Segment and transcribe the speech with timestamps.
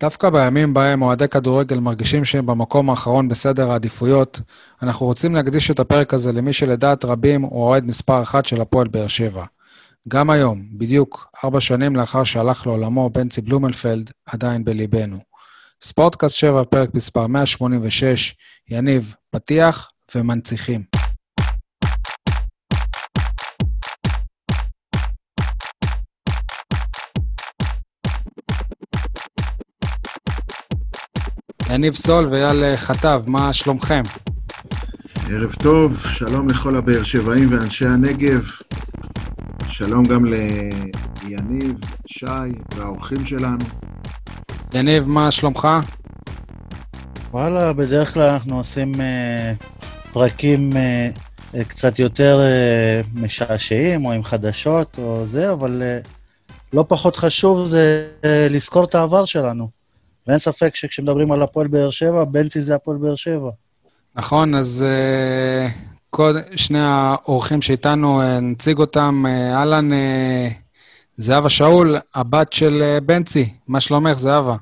[0.00, 4.40] דווקא בימים בהם אוהדי כדורגל מרגישים שהם במקום האחרון בסדר העדיפויות,
[4.82, 8.88] אנחנו רוצים להקדיש את הפרק הזה למי שלדעת רבים הוא אוהד מספר אחת של הפועל
[8.88, 9.44] באר שבע.
[10.08, 15.18] גם היום, בדיוק ארבע שנים לאחר שהלך לעולמו בנצי בלומנפלד, עדיין בליבנו.
[15.82, 18.34] ספורטקאסט 7, פרק מספר 186,
[18.70, 20.82] יניב, פתיח ומנציחים.
[31.78, 34.02] יניב סול ואייל חטב, מה שלומכם?
[35.30, 38.50] ערב טוב, שלום לכל הבאר שבעים ואנשי הנגב.
[39.68, 42.26] שלום גם ליניב, שי
[42.76, 43.64] והאורחים שלנו.
[44.74, 45.68] יניב, מה שלומך?
[47.30, 49.52] וואלה, בדרך כלל אנחנו עושים אה,
[50.12, 51.10] פרקים אה,
[51.54, 55.98] אה, קצת יותר אה, משעשעים, או עם חדשות, או זה, אבל אה,
[56.72, 59.77] לא פחות חשוב זה אה, לזכור את העבר שלנו.
[60.28, 63.50] ואין ספק שכשמדברים על הפועל באר שבע, בנצי זה הפועל באר שבע.
[64.14, 65.70] נכון, אז uh,
[66.10, 69.24] קוד, שני האורחים שאיתנו, uh, נציג אותם.
[69.26, 69.96] Uh, אהלן, uh,
[71.16, 73.54] זהבה שאול, הבת של uh, בנצי.
[73.68, 74.56] מה שלומך, זהבה?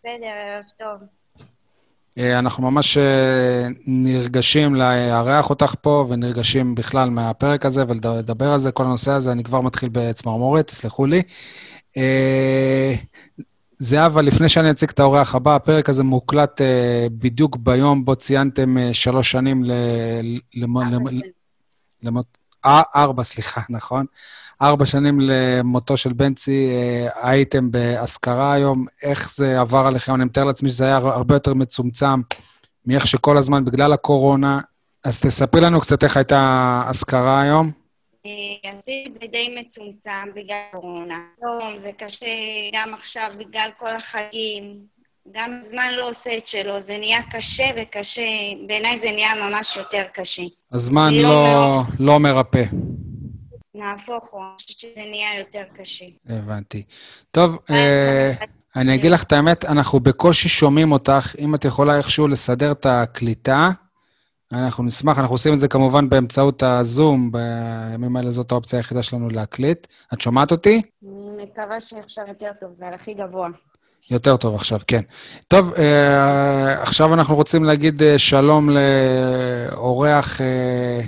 [0.00, 1.08] בסדר, ערב טוב.
[2.18, 3.00] Uh, אנחנו ממש uh,
[3.86, 9.32] נרגשים לארח אותך פה, ונרגשים בכלל מהפרק הזה ולדבר על זה, כל הנושא הזה.
[9.32, 11.22] אני כבר מתחיל בצמרמורת, תסלחו לי.
[13.82, 16.64] זהבה, לפני שאני אציג את האורח הבא, הפרק הזה מוקלט uh,
[17.10, 19.72] בדיוק ביום בו ציינתם uh, שלוש שנים ל...
[22.02, 22.26] למות...
[22.66, 24.06] אה, ארבע, סליחה, נכון.
[24.62, 28.86] ארבע שנים למותו של בנצי, uh, הייתם באזכרה היום.
[29.02, 30.14] איך זה עבר עליכם?
[30.14, 32.20] אני מתאר לעצמי שזה היה הרבה יותר מצומצם
[32.86, 34.60] מאיך שכל הזמן, בגלל הקורונה.
[35.04, 37.81] אז תספרי לנו קצת איך הייתה אזכרה היום.
[38.64, 41.20] עשיתי את זה די מצומצם בגלל קורונה.
[41.42, 42.26] היום זה קשה
[42.72, 44.92] גם עכשיו בגלל כל החגים.
[45.32, 48.22] גם הזמן לא עושה את שלו, זה נהיה קשה וקשה.
[48.66, 50.42] בעיניי זה נהיה ממש יותר קשה.
[50.72, 52.64] הזמן לא, לא, לא מרפא.
[53.74, 56.04] נהפוך הוא, אני חושבת שזה נהיה יותר קשה.
[56.28, 56.82] הבנתי.
[57.30, 58.32] טוב, אה,
[58.76, 61.34] אני אגיד לך את האמת, אנחנו בקושי שומעים אותך.
[61.38, 63.70] אם את יכולה איכשהו לסדר את הקליטה,
[64.52, 69.28] אנחנו נשמח, אנחנו עושים את זה כמובן באמצעות הזום, בימים האלה זאת האופציה היחידה שלנו
[69.28, 69.86] להקליט.
[70.14, 70.82] את שומעת אותי?
[71.02, 73.48] אני מקווה שעכשיו יותר טוב, זה על הכי גבוה.
[74.10, 75.02] יותר טוב עכשיו, כן.
[75.48, 81.00] טוב, אה, עכשיו אנחנו רוצים להגיד אה, שלום לאורח, אה,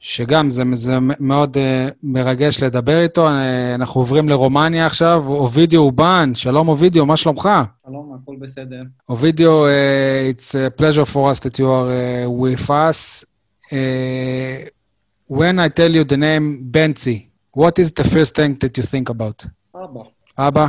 [0.00, 3.28] שגם זה, זה מאוד אה, מרגש לדבר איתו.
[3.28, 5.24] אה, אנחנו עוברים לרומניה עכשיו.
[5.26, 7.48] אובידיו אובן, שלום אובידיו, מה שלומך?
[7.86, 8.82] שלום, הכל בסדר.
[9.10, 13.24] Ovidio, uh, it's a pleasure for us that you are uh, with us.
[13.72, 14.68] Uh,
[15.28, 17.18] when I tell you the name Benzi,
[17.52, 19.46] what is the first thing that you think about?
[19.74, 20.02] אבא.
[20.38, 20.66] Abba,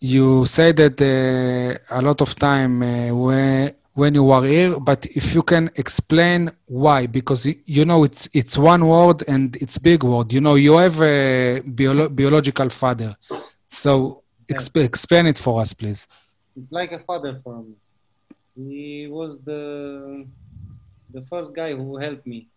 [0.00, 5.04] you say that uh, a lot of time uh, when, when you were here, but
[5.06, 10.02] if you can explain why, because you know it's it's one word and it's big
[10.02, 10.32] word.
[10.32, 13.16] You know you have a biolo- biological father,
[13.68, 16.08] so exp- explain it for us, please.
[16.56, 17.74] It's like a father for me.
[18.56, 20.26] He was the
[21.12, 22.48] the first guy who helped me.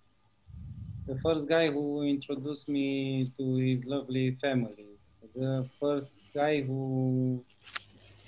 [1.07, 4.87] The first guy who introduced me to his lovely family.
[5.35, 7.43] The first guy who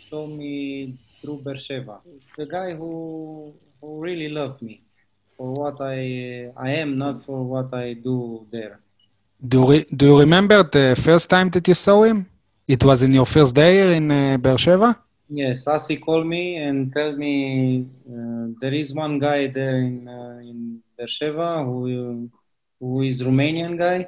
[0.09, 1.95] showed me through Beersheba.
[2.37, 4.81] The guy who who really loved me
[5.35, 8.79] for what I I am, not for what I do there.
[9.53, 12.25] Do, re- do you remember the first time that you saw him?
[12.67, 14.97] It was in your first day in uh, Beersheba?
[15.29, 20.39] Yes, Asi called me and tell me uh, there is one guy there in uh,
[20.41, 22.29] in Beersheba who
[22.79, 24.07] who is Romanian guy,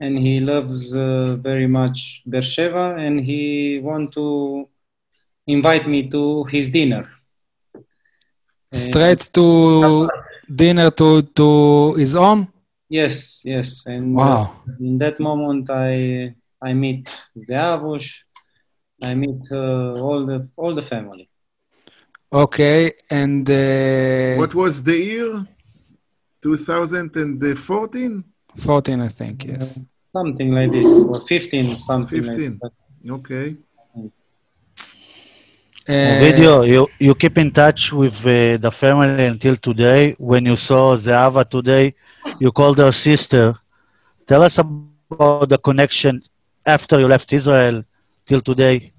[0.00, 4.68] and he loves uh, very much Beersheba, and he want to
[5.46, 7.08] invite me to his dinner.
[8.72, 10.08] Straight to
[10.54, 12.48] dinner to, to his home?
[12.88, 14.50] Yes, yes, and uh, Wow.
[14.80, 17.08] in that moment I I meet
[17.48, 18.08] Zeavush,
[19.02, 21.28] I meet uh, all the all the family.
[22.32, 25.46] Okay, and uh, What was the year?
[26.42, 28.24] 2014?
[28.56, 29.78] 14, I think, yes.
[30.06, 32.60] Something like this, or 15, something 15.
[32.60, 32.72] like
[33.04, 33.12] that.
[33.12, 33.56] Okay.
[35.88, 40.14] Uh, video, you, you keep in touch with uh, the family until today.
[40.18, 41.94] When you saw Zeava today,
[42.38, 43.54] you called her sister.
[44.26, 45.78] Tell us about the connection
[46.30, 48.92] after you left Israel till today.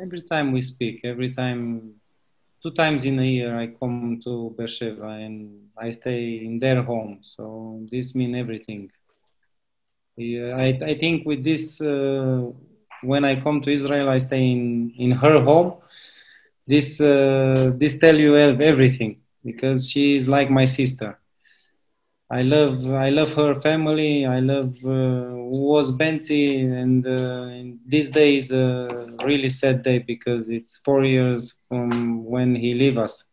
[0.00, 1.92] Every time we speak, every time,
[2.62, 7.18] two times in a year, I come to Beersheba and I stay in their home.
[7.22, 8.90] So this means everything.
[10.16, 12.50] Yeah, I, I think with this uh,
[13.02, 15.72] when I come to Israel, I stay in in her home.
[16.66, 21.18] This uh, this tell you everything because she is like my sister.
[22.30, 24.26] I love I love her family.
[24.26, 25.34] I love uh,
[25.72, 31.54] was Benzi, and uh, in these days a really sad day because it's four years
[31.68, 33.24] from when he leave us.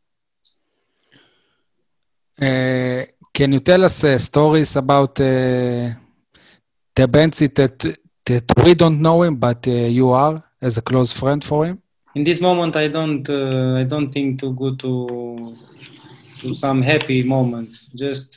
[2.42, 5.90] Uh, can you tell us uh, stories about uh,
[6.96, 7.86] the Benzi that,
[8.30, 11.82] that we don't know him, but uh, you are as a close friend for him?
[12.16, 15.58] In this moment, I don't uh, I don't think to go to
[16.42, 17.90] to some happy moments.
[17.96, 18.32] Just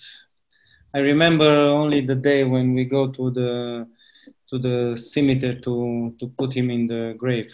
[0.94, 1.50] I remember
[1.80, 3.86] only the day when we go to the
[4.50, 7.50] to the cemetery to to put him in the grave.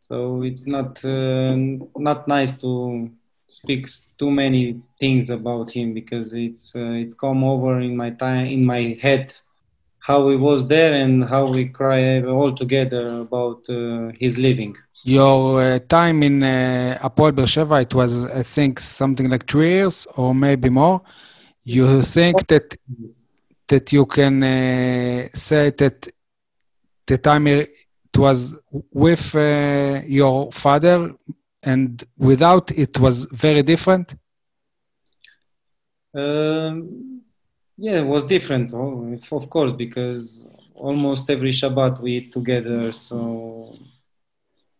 [0.00, 1.56] So it's not uh,
[1.96, 3.10] not nice to
[3.48, 3.88] speak
[4.18, 8.64] too many things about him because it's uh, it's come over in my time in
[8.64, 9.34] my head
[10.06, 14.76] how he was there and how we cry all together about uh, his leaving.
[15.02, 20.34] Your uh, time in uh, Beersheva, it was, I think, something like three years or
[20.34, 21.00] maybe more.
[21.64, 22.76] You think that
[23.68, 26.08] that you can uh, say that
[27.06, 27.68] the time it
[28.16, 28.54] was
[28.92, 31.14] with uh, your father
[31.62, 34.14] and without it was very different?
[36.14, 37.13] Um,
[37.76, 42.92] yeah, it was different, oh, of course, because almost every Shabbat we eat together.
[42.92, 43.76] So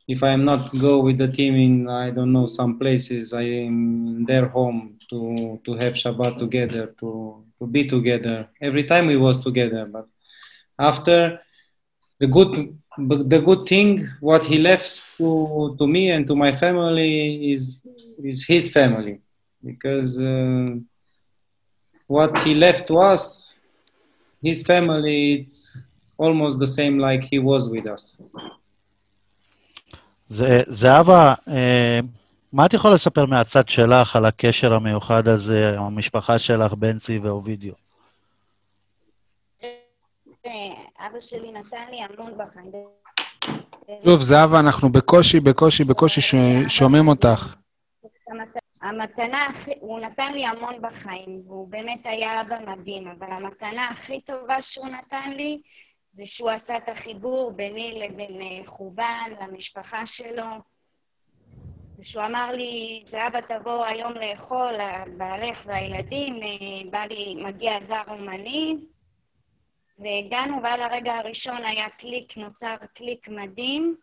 [0.07, 3.43] if I am not go with the team in I don't know some places, I
[3.43, 3.79] am
[4.19, 7.09] in their home to to have Shabbat together, to
[7.59, 8.49] to be together.
[8.61, 10.07] Every time we was together, but
[10.79, 11.41] after
[12.21, 12.53] the good
[13.33, 17.83] the good thing what he left to to me and to my family is
[18.31, 19.21] is his family
[19.65, 20.19] because.
[20.19, 20.77] Uh,
[22.09, 23.55] what he left to us,
[24.43, 25.79] his family, it's
[26.19, 28.21] almost the same like he was with us.
[30.67, 32.01] זהבה, אה,
[32.53, 37.73] מה את יכולה לספר מהצד שלך על הקשר המיוחד הזה, עם המשפחה שלך, בנצי ואובידיו?
[41.07, 42.73] אבא שלי נתן לי המון בחיים.
[44.05, 46.21] שוב, זהבה, אנחנו בקושי, בקושי, בקושי
[46.69, 47.55] שומעים אותך.
[48.85, 54.21] המתנה הכי, הוא נתן לי המון בחיים, והוא באמת היה אבא מדהים, אבל המתנה הכי
[54.21, 55.63] טובה שהוא נתן לי,
[56.13, 60.47] זה שהוא עשה את החיבור ביני לבין אה, חובן, למשפחה שלו.
[61.99, 64.75] ושהוא אמר לי, זהבה, תבוא היום לאכול,
[65.17, 68.77] בעלך והילדים, אה, בא לי, מגיע זר אומני.
[69.99, 73.97] והגענו, ועל הרגע הראשון היה קליק, נוצר קליק מדהים,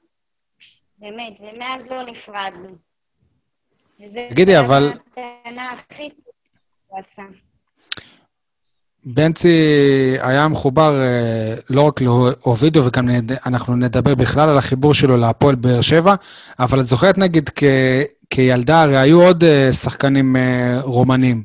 [0.98, 2.91] באמת, ומאז לא נפרדנו.
[4.30, 6.32] תגידי, אבל- המתנה הכי טובה
[6.88, 7.22] שהוא עשה.
[9.06, 9.58] בנצי
[10.22, 13.10] היה מחובר אה, לא רק לאובידו, וגם.
[13.46, 16.16] אנחנו נדבר בכלל על החיבור שלו להפועל באר שבע,
[16.60, 17.64] אבל את זוכרת נגיד כ...
[18.30, 21.44] כילדה, הרי היו עוד אה, שחקנים אה, רומנים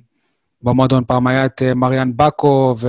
[0.63, 2.87] במועדון, פעם היה את מריאן בקו, ו...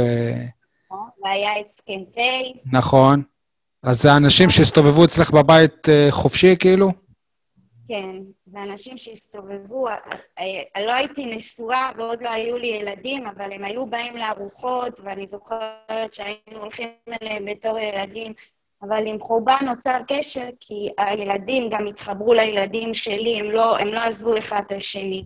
[1.24, 3.22] והיה את סקנטי, נכון.
[3.84, 6.92] אז זה אנשים שהסתובבו אצלך בבית חופשי, כאילו?
[7.88, 8.16] כן,
[8.48, 9.96] ואנשים שהסתובבו, אה,
[10.40, 15.28] אה, לא הייתי נשואה ועוד לא היו לי ילדים, אבל הם היו באים לארוחות, ואני
[15.28, 16.90] זוכרת שהיינו הולכים
[17.22, 18.34] אליהם בתור ילדים,
[18.82, 24.00] אבל עם חורבן נוצר קשר, כי הילדים גם התחברו לילדים שלי, הם לא, הם לא
[24.00, 25.24] עזבו אחד את השני.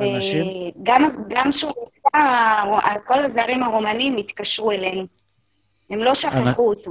[0.00, 0.72] אנשים?
[0.80, 5.06] וגם גם כשהוא נפטר, כל הזרים הרומנים התקשרו אלינו.
[5.90, 6.90] הם לא שכחו אותו.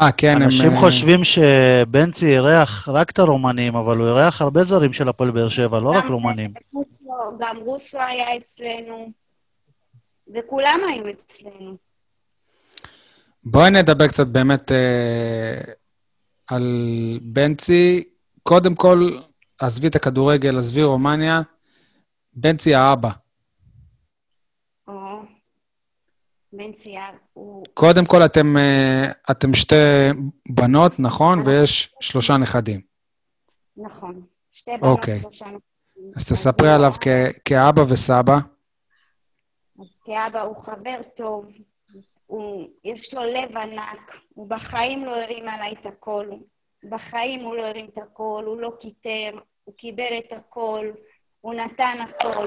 [0.00, 0.42] אה, כן, הם...
[0.42, 5.30] אנשים אה, חושבים שבנצי אירח רק את הרומנים, אבל הוא אירח הרבה זרים של הפועל
[5.30, 6.50] באר שבע, לא רק רומנים.
[6.72, 7.04] רוסו,
[7.38, 9.12] גם רוסו היה אצלנו,
[10.34, 11.76] וכולם היו אצלנו.
[13.44, 15.60] בואי נדבר קצת באמת אה,
[16.50, 16.64] על
[17.22, 18.04] בנצי.
[18.42, 19.10] קודם כל,
[19.60, 21.42] עזבי את הכדורגל, עזבי רומניה.
[22.32, 23.10] בנצי האבא.
[24.88, 25.22] או,
[26.72, 27.00] צייר,
[27.32, 27.64] הוא...
[27.74, 29.74] קודם כל, אתם, אה, אתם שתי
[30.48, 31.42] בנות, נכון?
[31.46, 32.80] ויש שלושה נכדים.
[33.76, 34.22] נכון.
[34.50, 35.14] שתי בנות, אוקיי.
[35.20, 35.60] שלושה נכדים.
[36.16, 38.38] אז תספרי עליו כ- כאבא וסבא.
[39.82, 41.46] אז כאבא הוא חבר טוב,
[42.26, 46.26] הוא, יש לו לב ענק, הוא בחיים לא הרים עליי את הכל,
[46.88, 50.90] בחיים הוא לא הרים את הכל, הוא לא קיטר, הוא קיבל את הכל,
[51.40, 52.44] הוא נתן הכל.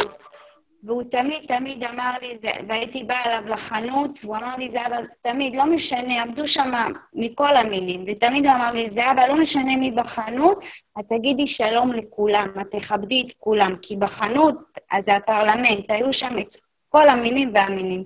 [0.83, 5.05] והוא תמיד תמיד אמר לי, זה, והייתי באה אליו לחנות, והוא אמר לי, זה אבל
[5.21, 6.71] תמיד, לא משנה, עמדו שם
[7.13, 10.63] מכל המינים, ותמיד הוא אמר לי, זה אבל לא משנה מי בחנות,
[10.99, 14.55] את תגידי שלום לכולם, את תכבדי את כולם, כי בחנות,
[14.91, 16.53] אז זה הפרלמנט, היו שם את
[16.89, 18.03] כל המינים והמינים.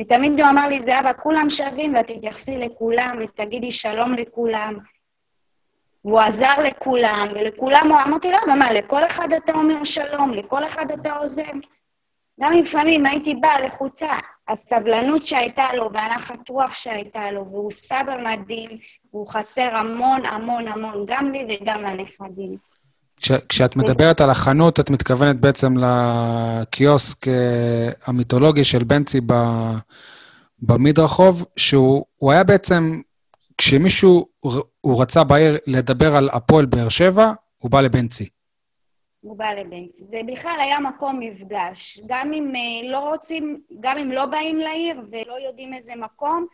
[0.00, 4.78] ותמיד הוא אמר לי, זהבה, כולם שווים ואת תתייחסי לכולם ותגידי שלום לכולם.
[6.04, 10.90] והוא עזר לכולם, ולכולם הוא אמרתי לו, מה, לכל אחד אתה אומר שלום, לכל אחד
[10.90, 11.42] אתה עוזר.
[12.40, 14.06] גם אם לפעמים הייתי באה לחוצה,
[14.48, 18.70] הסבלנות שהייתה לו והנחת רוח שהייתה לו, והוא סבא מדהים,
[19.12, 22.56] והוא חסר המון המון המון, גם לי וגם לנכדים.
[23.16, 29.34] כש, כשאת מדברת על החנות, את מתכוונת בעצם לקיוסק אה, המיתולוגי של בנצי ב,
[30.62, 33.00] במדרחוב, שהוא הוא היה בעצם,
[33.58, 34.26] כשמישהו,
[34.80, 38.28] הוא רצה בעיר לדבר על הפועל באר שבע, הוא בא לבנצי.
[39.20, 40.04] הוא בא לבנצי.
[40.04, 42.00] זה בכלל היה מקום מפגש.
[42.06, 46.46] גם אם אה, לא רוצים, גם אם לא באים לעיר ולא יודעים איזה מקום,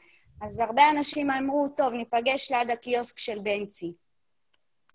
[0.42, 3.92] אז הרבה אנשים אמרו, טוב, ניפגש ליד הקיוסק של בנצי.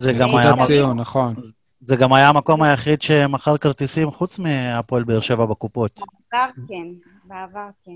[0.02, 0.50] זה גם היה...
[0.50, 1.34] אותו ציון, נכון.
[1.88, 6.00] זה גם היה המקום היחיד שמכר כרטיסים חוץ מהפועל באר שבע בקופות.
[6.32, 6.86] בעבר כן,
[7.24, 7.92] בעבר כן.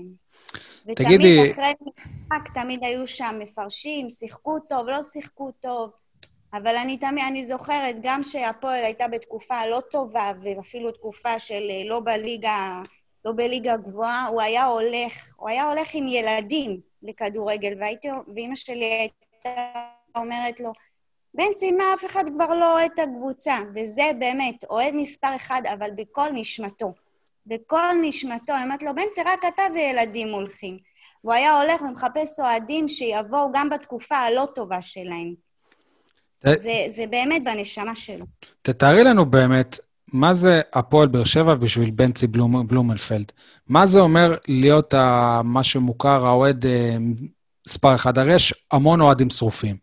[0.95, 1.39] תגידי...
[1.39, 5.91] ותמיד אחרי משחק, תמיד היו שם מפרשים, שיחקו טוב, לא שיחקו טוב.
[6.57, 11.81] אבל אני תמיד, אני זוכרת, גם שהפועל הייתה בתקופה לא טובה, ואפילו תקופה של אה,
[11.85, 12.81] לא בליגה,
[13.25, 18.85] לא בליגה גבוהה, הוא היה הולך, הוא היה הולך עם ילדים לכדורגל, והייתי, ואימא שלי
[18.85, 19.85] הייתה
[20.15, 20.71] אומרת לו,
[21.33, 23.57] בנצי, מה, אף אחד כבר לא אוהד את הקבוצה.
[23.75, 26.93] וזה באמת, אוהד מספר אחד, אבל בכל נשמתו.
[27.45, 28.53] בכל נשמתו.
[28.53, 30.77] אני אומרת לו, בנצי, רק אתה וילדים הולכים.
[31.21, 35.44] הוא היה הולך ומחפש אוהדים שיבואו גם בתקופה הלא טובה שלהם.
[36.43, 38.25] זה, זה באמת בנשמה שלו.
[38.61, 39.79] תתארי לנו באמת,
[40.13, 43.31] מה זה הפועל באר שבע בשביל בנצי בלום, בלומנפלד?
[43.67, 46.97] מה זה אומר להיות ה, מה שמוכר, האוהד אה,
[47.67, 48.17] מספר אחד?
[48.17, 49.77] הרי יש המון אוהדים שרופים.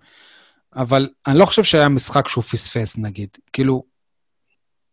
[0.76, 3.28] אבל אני לא חושב שהיה משחק שהוא פספס, נגיד.
[3.52, 3.82] כאילו...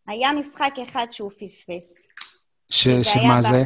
[0.07, 2.07] היה משחק אחד שהוא פספס.
[2.69, 2.87] ש...
[2.87, 3.63] שמה זה?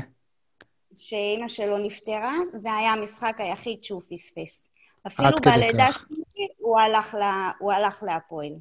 [0.96, 4.70] שאימא שלו נפטרה, זה היה המשחק היחיד שהוא פספס.
[5.08, 6.23] אפילו בלידה שלי
[6.58, 8.54] הוא הלך, לה, הוא הלך להפועל.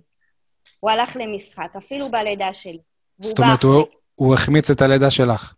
[0.81, 2.79] הוא הלך למשחק, אפילו בלידה שלי.
[3.19, 5.55] זאת אומרת, הוא, הוא החמיץ את הלידה שלך.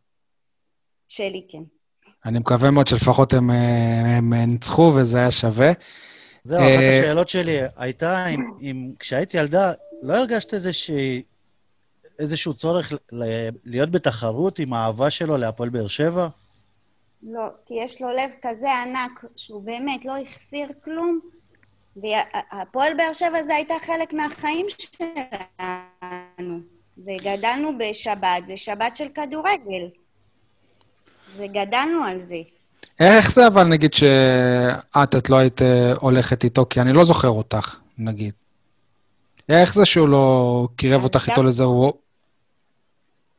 [1.09, 1.63] שלי, כן.
[2.25, 5.73] אני מקווה מאוד שלפחות הם, הם, הם ניצחו וזה היה שווה.
[6.45, 11.23] זהו, אחת אה, השאלות שלי הייתה, אם, אם כשהייתי ילדה, לא הרגשת איזושהי,
[12.19, 12.93] איזשהו צורך
[13.65, 16.29] להיות בתחרות עם האהבה שלו להפועל באר שבע?
[17.23, 21.21] לא, כי יש לו לב כזה ענק, שהוא באמת לא החסיר כלום.
[21.97, 26.59] והפועל באר שבע זה הייתה חלק מהחיים שלנו.
[26.97, 29.89] זה גדלנו בשבת, זה שבת של כדורגל.
[31.37, 32.37] זה גדלנו על זה.
[33.01, 37.29] איך זה אבל, נגיד, שאת, את לא היית אה, הולכת איתו, כי אני לא זוכר
[37.29, 38.33] אותך, נגיד.
[39.49, 41.93] איך זה שהוא לא קירב אותך איתו לזה, הוא...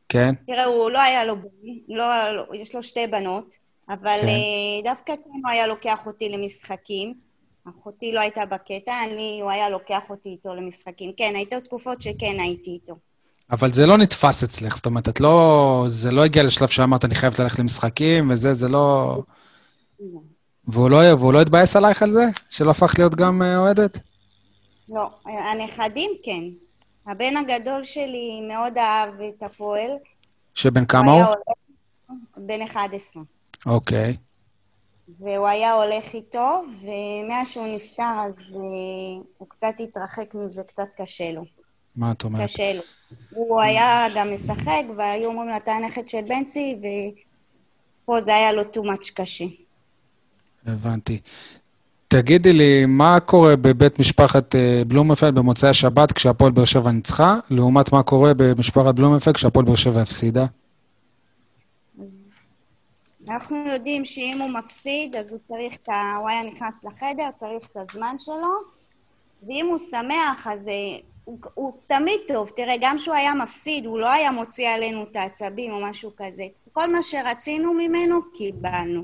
[0.08, 0.34] כן?
[0.46, 1.34] תראה, הוא לא היה לו...
[1.88, 3.56] לא, לא, יש לו שתי בנות,
[3.88, 4.28] אבל כן.
[4.28, 4.34] אה,
[4.84, 7.25] דווקא כן הוא היה לוקח אותי למשחקים.
[7.68, 11.12] אחותי לא הייתה בקטע, אני, הוא היה לוקח אותי איתו למשחקים.
[11.16, 12.96] כן, הייתו תקופות שכן הייתי איתו.
[13.50, 15.84] אבל זה לא נתפס אצלך, זאת אומרת, את לא...
[15.88, 19.16] זה לא הגיע לשלב שאמרת, אני חייבת ללכת למשחקים, וזה, זה לא...
[20.68, 22.24] והוא לא, והוא לא התבאס עלייך על זה?
[22.50, 23.98] שלא הפך להיות גם אה, אוהדת?
[24.88, 26.42] לא, הנכדים כן.
[27.06, 29.90] הבן הגדול שלי מאוד אהב את הפועל.
[30.54, 31.24] שבן כמה הוא?
[32.06, 32.16] הוא?
[32.36, 33.22] בן 11.
[33.66, 34.16] אוקיי.
[35.20, 41.32] והוא היה הולך איתו, ומאז שהוא נפטר, אז uh, הוא קצת התרחק מזה, קצת קשה
[41.32, 41.44] לו.
[41.96, 42.42] מה את אומרת?
[42.42, 42.82] קשה לו.
[43.30, 48.62] הוא היה גם משחק, והיו אומרים לו, אתה הנכד של בנצי, ופה זה היה לו
[48.62, 49.44] too much קשה.
[50.66, 51.20] הבנתי.
[52.08, 57.92] תגידי לי, מה קורה בבית משפחת אה, בלומנפלד במוצאי השבת כשהפועל באר שבע ניצחה, לעומת
[57.92, 60.46] מה קורה במשפחת בלומנפלד כשהפועל באר שבע הפסידה?
[63.28, 66.16] אנחנו יודעים שאם הוא מפסיד, אז הוא צריך את ה...
[66.18, 68.54] הוא היה נכנס לחדר, צריך את הזמן שלו,
[69.48, 72.48] ואם הוא שמח, אז אה, הוא, הוא תמיד טוב.
[72.48, 76.44] תראה, גם כשהוא היה מפסיד, הוא לא היה מוציא עלינו את העצבים או משהו כזה.
[76.72, 79.02] כל מה שרצינו ממנו, קיבלנו.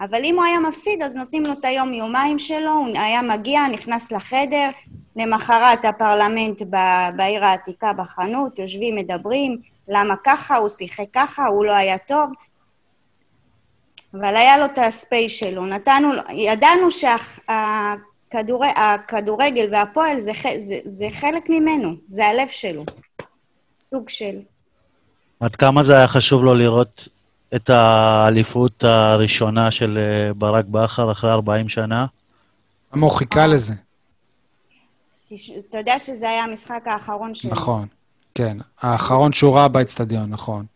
[0.00, 4.12] אבל אם הוא היה מפסיד, אז נותנים לו את היום-יומיים שלו, הוא היה מגיע, נכנס
[4.12, 4.70] לחדר,
[5.16, 6.62] למחרת הפרלמנט
[7.16, 12.32] בעיר העתיקה בחנות, יושבים, מדברים, למה ככה, הוא שיחק ככה, הוא לא היה טוב.
[14.14, 16.88] אבל היה לו את הספייס שלו, נתנו, ידענו
[18.30, 22.84] שהכדורגל והפועל זה, זה, זה חלק ממנו, זה הלב שלו,
[23.80, 24.40] סוג של...
[25.40, 27.08] עד כמה זה היה חשוב לו לראות
[27.54, 32.06] את האליפות הראשונה של אה, ברק בכר אחרי 40 שנה?
[32.92, 33.72] למה הוא חיכה לזה?
[35.68, 37.50] אתה יודע שזה היה המשחק האחרון שלו.
[37.50, 37.86] נכון,
[38.34, 38.56] כן.
[38.80, 40.66] האחרון שהוא ראה באצטדיון, נכון.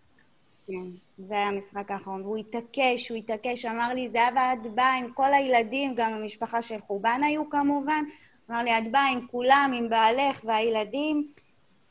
[0.67, 1.06] כן.
[1.19, 5.35] זה היה המשחק האחרון, והוא התעקש, הוא התעקש, אמר לי, זהבה, את באה עם כל
[5.35, 8.05] הילדים, גם המשפחה של חובן היו כמובן,
[8.51, 11.29] אמר לי, את באה עם כולם, עם בעלך והילדים,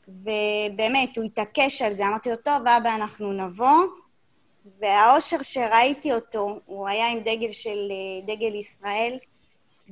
[0.08, 2.06] ובאמת, הוא התעקש על זה.
[2.06, 3.84] אמרתי לו, טוב, אבא, אנחנו נבוא.
[4.80, 9.18] והאושר שראיתי אותו, הוא היה עם דגל של אה, דגל ישראל,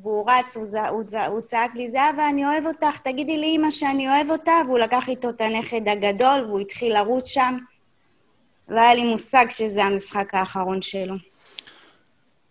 [0.03, 3.71] והוא רץ, הוא, ז, הוא, ז, הוא צעק לי, זהבה, אני אוהב אותך, תגידי לאימא
[3.71, 7.57] שאני אוהב אותה, והוא לקח איתו את הנכד הגדול, והוא התחיל לרוץ שם.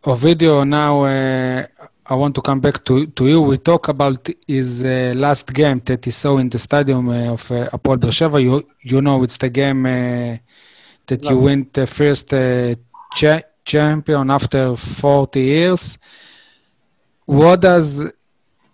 [0.03, 1.65] Ovidio, now uh,
[2.05, 3.41] I want to come back to, to you.
[3.41, 7.49] We talk about his uh, last game that he saw in the stadium uh, of
[7.49, 8.41] uh, Apol Beersheva.
[8.43, 12.75] You, you know it's the game that you win the first uh,
[13.15, 15.97] cha- champion after 40 years.
[17.25, 18.11] What does,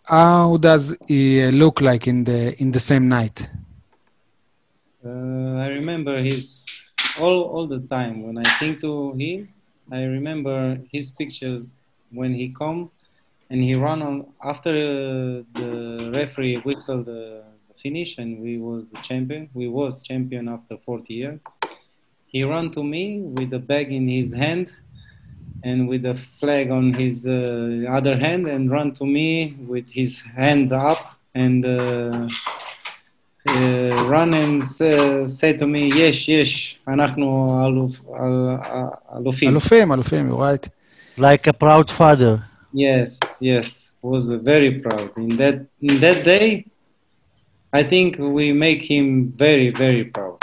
[0.07, 3.47] how does he look like in the in the same night?
[5.05, 6.68] Uh, I remember his
[7.19, 9.49] all all the time when I think to him.
[9.91, 11.67] I remember his pictures
[12.11, 12.91] when he come
[13.49, 18.85] and he run on after uh, the referee whistled the, the finish and we was
[18.93, 19.49] the champion.
[19.53, 21.39] We was champion after 40 years.
[22.27, 24.71] He ran to me with the bag in his hand
[25.63, 30.21] and with the flag on his uh, other hand and run to me with his
[30.21, 32.29] hand up and uh,
[33.46, 38.56] uh, run and uh, say to me, yes, yes, אנחנו אלוף, אל-
[39.18, 39.50] אלופים.
[39.50, 40.68] אלופים, אלופים, you're right.
[41.18, 42.38] Like a proud father.
[42.72, 45.10] Yes, yes, was very proud.
[45.16, 46.64] In that in that day,
[47.72, 49.06] I think we make him
[49.44, 50.40] very very proud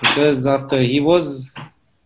[0.00, 1.26] because after he was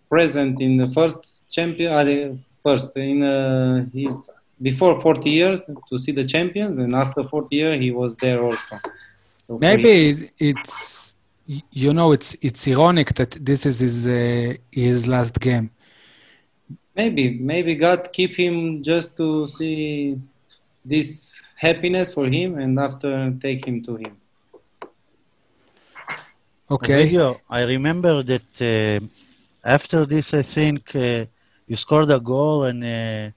[0.08, 1.18] present in the first
[1.50, 4.14] champion, uh, the first in uh, his
[4.62, 8.76] before 40 years to see the champions, and after 40 years he was there also.
[9.51, 11.13] So for Maybe it's
[11.71, 15.71] you know it's it's ironic that this is his uh, his last game.
[16.95, 20.17] maybe maybe god keep him just to see
[20.85, 24.15] this happiness for him and after take him to him
[26.71, 27.03] Okay.
[27.03, 29.05] Video, I remember that uh,
[29.65, 31.25] after this, I think uh,
[31.67, 33.31] you scored a goal and uh,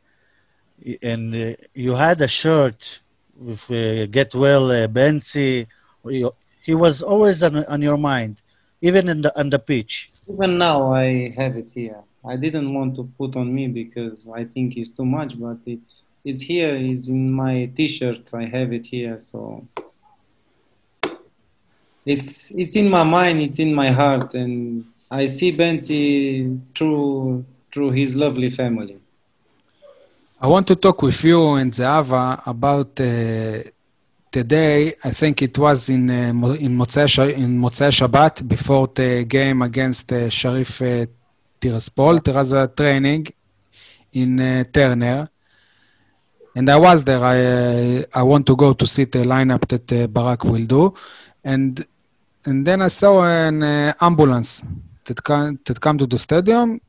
[1.03, 3.01] and uh, you had a shirt
[3.37, 5.67] with uh, "Get Well, uh, Benzi."
[6.07, 8.41] You- He was always on, on your mind,
[8.81, 10.11] even in the on the pitch.
[10.33, 12.01] even now i have it here.
[12.33, 15.93] I didn't want to put on me because i think it's too much but it's
[16.29, 19.41] it's here it's in my t-shirts i have it here so.
[22.07, 26.03] It's it's in my mind it's in my heart and i see benzi
[26.77, 28.97] through through his lovely family.
[30.41, 33.05] I want to talk with you and Zava about uh,
[34.39, 34.93] today.
[35.09, 37.07] I think it was in uh, in Motzei,
[37.45, 41.07] in Motzei Shabbat before the game against uh, Sharif uh,
[41.61, 42.15] Tiraspol.
[42.25, 43.25] There was a training
[44.13, 45.29] in uh, Turner,
[46.57, 47.25] and I was there.
[47.35, 50.83] I uh, I want to go to see the lineup that uh, Barak will do,
[51.45, 51.73] and
[52.47, 53.15] and then I saw
[53.49, 54.51] an uh, ambulance
[55.05, 56.81] that come, that come to the stadium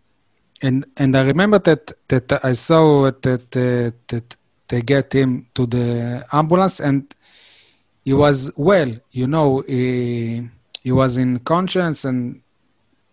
[0.64, 4.28] and and I remember that that I saw that uh, that
[4.70, 5.88] they get him to the
[6.32, 7.14] ambulance and
[8.06, 10.48] he was well, you know, he
[10.86, 12.42] he was in conscience and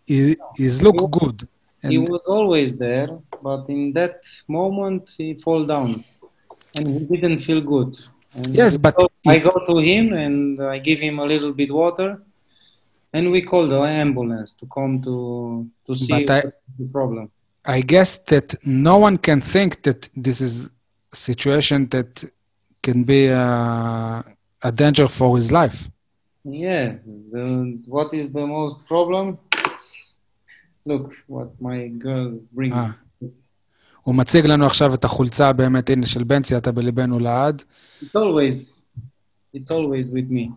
[0.07, 1.49] he he's look good.
[1.95, 3.09] he was always there
[3.47, 4.17] but in that
[4.59, 6.05] moment he fall down
[6.77, 7.93] and he didn't feel good
[8.35, 11.71] and Yes, but so I go to him and I give him a little bit
[11.83, 12.11] water
[13.15, 15.15] and we call the ambulance to come to
[15.87, 16.43] to see I-
[16.79, 17.27] the problem
[17.77, 18.49] I guess that
[18.89, 20.55] no one can think that this is
[21.13, 22.11] a situation that
[22.83, 24.25] can be a,
[24.64, 25.78] a danger for his life.
[26.46, 26.96] yeah
[27.32, 27.44] the,
[27.96, 29.38] what is the most problem
[30.86, 32.90] look what my girl brings אה.
[34.02, 37.62] הוא מציג לנו עכשיו את החולצה באמת, הנה, של בנצי, אתה בליבנו לעד.
[38.02, 38.86] it's always
[39.56, 40.52] it's always with me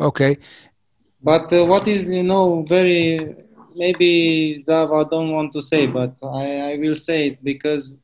[0.00, 0.34] אוקיי.
[1.22, 3.34] But uh, what is, you know, very
[3.74, 8.00] maybe Zav, I don't want to say, but I, I will say it because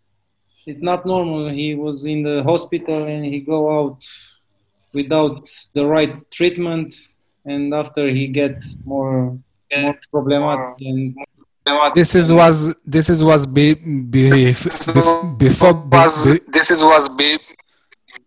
[0.67, 1.49] it's not normal.
[1.49, 3.99] He was in the hospital and he go out
[4.94, 6.96] without the right treatment,
[7.46, 9.38] and after he get more
[9.76, 11.16] more problematic and
[11.94, 13.74] This is was this is was be,
[14.14, 14.30] be,
[15.46, 17.38] before was this is was be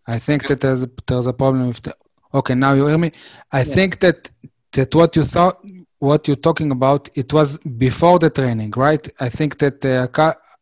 [0.07, 1.94] I think that there's a, there's a problem with the.
[2.35, 3.12] Okay, now you hear me.
[3.53, 4.29] I think that
[4.73, 5.57] that what you thought,
[5.99, 9.05] what you're talking about, it was before the training, right?
[9.20, 10.07] I think that uh,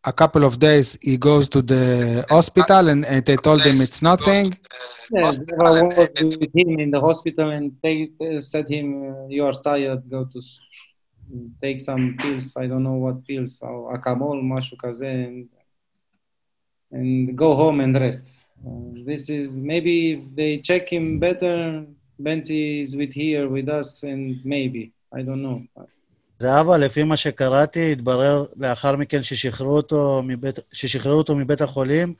[0.04, 4.02] a couple of days he goes to the hospital and, and they told him it's
[4.02, 4.56] nothing.
[5.10, 6.08] yes i was
[6.42, 8.08] with him in the hospital and they
[8.40, 10.40] said him uh, you are tired go to
[11.60, 15.48] take some pills i don't know what pills uh, akamol mashukaze and
[16.90, 18.26] and go home and rest.
[18.66, 21.84] Uh, this is maybe if they check him better
[22.20, 25.62] benzi is with here with us and maybe i don't know
[26.40, 32.14] זהבה, לפי מה שקראתי, התברר לאחר מכן ששחררו אותו מבית, ששחררו אותו מבית החולים,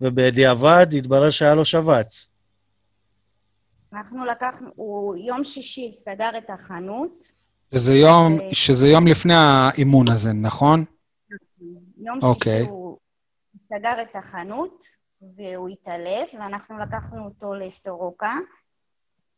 [0.00, 2.26] ובדיעבד התברר שהיה לו שבץ.
[3.92, 7.24] אנחנו לקחנו, הוא יום שישי סגר את החנות,
[7.74, 10.84] שזה יום, שזה יום לפני האימון הזה, נכון?
[11.98, 12.58] יום אוקיי.
[12.58, 12.98] שישי הוא
[13.58, 14.84] סגר את החנות
[15.36, 18.34] והוא התעלף, ואנחנו לקחנו אותו לסורוקה.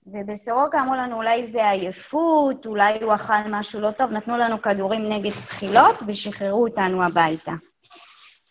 [0.06, 5.08] ובסורוקה אמרו לנו, אולי זה עייפות, אולי הוא אכל משהו לא טוב, נתנו לנו כדורים
[5.08, 7.52] נגד בחילות ושחררו אותנו הביתה.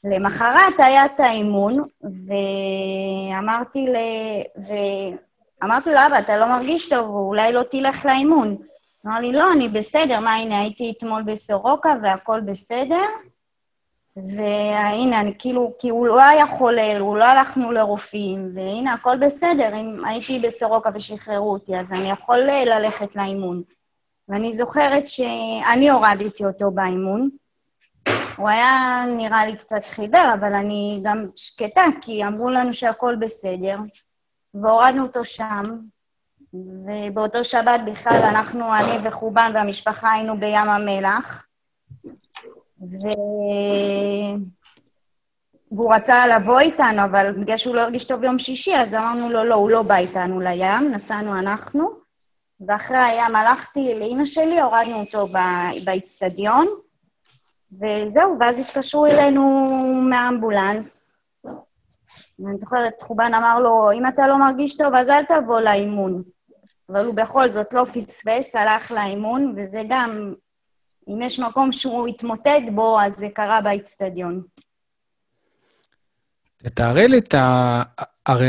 [0.03, 1.83] למחרת היה את האימון,
[2.27, 3.95] ואמרתי ל...
[5.61, 8.57] ואמרתי לו, אבא, אתה לא מרגיש טוב, אולי לא תלך לאימון.
[9.05, 13.05] אמר לי, לא, אני בסדר, מה, הנה, הייתי אתמול בסורוקה והכל בסדר.
[14.17, 19.75] והנה, אני כאילו, כי הוא לא היה חולה, הוא לא הלכנו לרופאים, והנה, הכל בסדר,
[19.75, 23.61] אם הייתי בסורוקה ושחררו אותי, אז אני יכול ללכת לאימון.
[24.29, 27.29] ואני זוכרת שאני הורדתי אותו באימון.
[28.37, 33.77] הוא היה נראה לי קצת חיוור, אבל אני גם שקטה, כי אמרו לנו שהכל בסדר,
[34.53, 35.63] והורדנו אותו שם,
[36.53, 41.45] ובאותו שבת בכלל אנחנו, אני וחובן והמשפחה היינו בים המלח,
[42.91, 43.07] ו...
[45.71, 49.43] והוא רצה לבוא איתנו, אבל בגלל שהוא לא הרגיש טוב יום שישי, אז אמרנו לו,
[49.43, 51.89] לא, הוא לא בא איתנו לים, נסענו אנחנו,
[52.67, 55.27] ואחרי הים הלכתי לאימא שלי, הורדנו אותו
[55.85, 56.67] באיצטדיון,
[57.71, 59.41] וזהו, ואז התקשרו אלינו
[60.09, 61.15] מהאמבולנס.
[62.39, 66.23] ואני זוכרת, חובן אמר לו, אם אתה לא מרגיש טוב, אז אל תבוא לאימון.
[66.89, 70.33] אבל הוא בכל זאת לא פספס, הלך לאימון, וזה גם,
[71.07, 74.41] אם יש מקום שהוא התמוטט בו, אז זה קרה באיצטדיון.
[76.57, 77.83] תתארי לי את ה...
[78.25, 78.47] הרי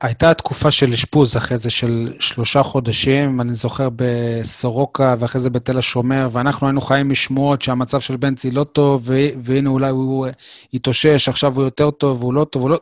[0.00, 5.78] הייתה תקופה של אשפוז אחרי זה של שלושה חודשים, אני זוכר בסורוקה ואחרי זה בתל
[5.78, 9.10] השומר, ואנחנו היינו חיים משמועות שהמצב של בנצי לא טוב,
[9.42, 10.26] והנה אולי הוא
[10.74, 12.78] התאושש, עכשיו הוא יותר טוב, והוא לא טוב, הוא לא...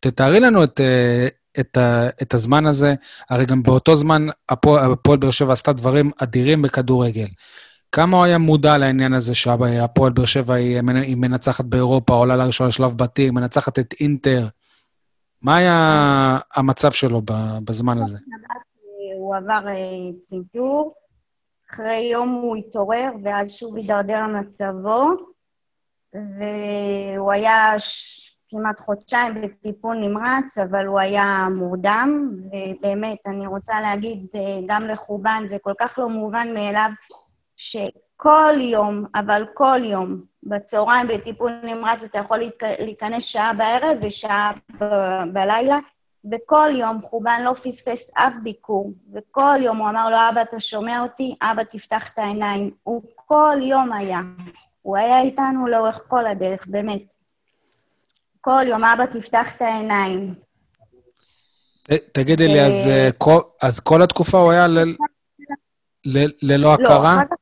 [0.00, 1.28] תתארי לנו את, אה,
[1.60, 1.78] את,
[2.22, 2.94] את הזמן הזה,
[3.30, 7.26] הרי גם באותו זמן הפועל באר שבע עשתה דברים אדירים בכדורגל.
[7.92, 10.80] כמה הוא היה מודע לעניין הזה שהפועל באר שבע היא,
[11.16, 14.46] מנצחת באירופה, עולה לראשון לשלב בתים, מנצחת את אינטר?
[15.42, 17.22] מה היה המצב שלו
[17.64, 18.18] בזמן הזה?
[19.18, 20.94] הוא עבר אה, צנתור,
[21.70, 25.10] אחרי יום הוא התעורר, ואז שוב הידרדר מצבו,
[26.14, 28.32] והוא היה ש...
[28.52, 35.44] כמעט חודשיים בטיפול נמרץ, אבל הוא היה מורדם, ובאמת, אני רוצה להגיד אה, גם לחובן,
[35.46, 36.90] זה כל כך לא מובן מאליו,
[37.66, 42.38] שכל יום, אבל כל יום, בצהריים בטיפול נמרץ אתה יכול
[42.80, 45.78] להיכנס שעה בערב ושעה ב- בלילה,
[46.32, 51.00] וכל יום חובן לא פספס אף ביקור, וכל יום הוא אמר לו, אבא, אתה שומע
[51.02, 51.34] אותי?
[51.42, 52.70] אבא, תפתח את העיניים.
[52.82, 54.20] הוא כל יום היה.
[54.82, 57.14] הוא היה איתנו לאורך כל הדרך, באמת.
[58.40, 60.34] כל יום, אבא, תפתח את העיניים.
[61.82, 67.14] ת- תגידי לי, אז, אה, כל, אז כל התקופה הוא היה ללא לא, הכרה?
[67.14, 67.36] אחר כך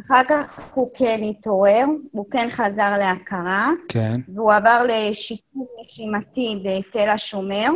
[0.00, 4.20] אחר כך הוא כן התעורר, הוא כן חזר להכרה, כן.
[4.34, 7.70] והוא עבר לשיקום נשימתי בתל השומר,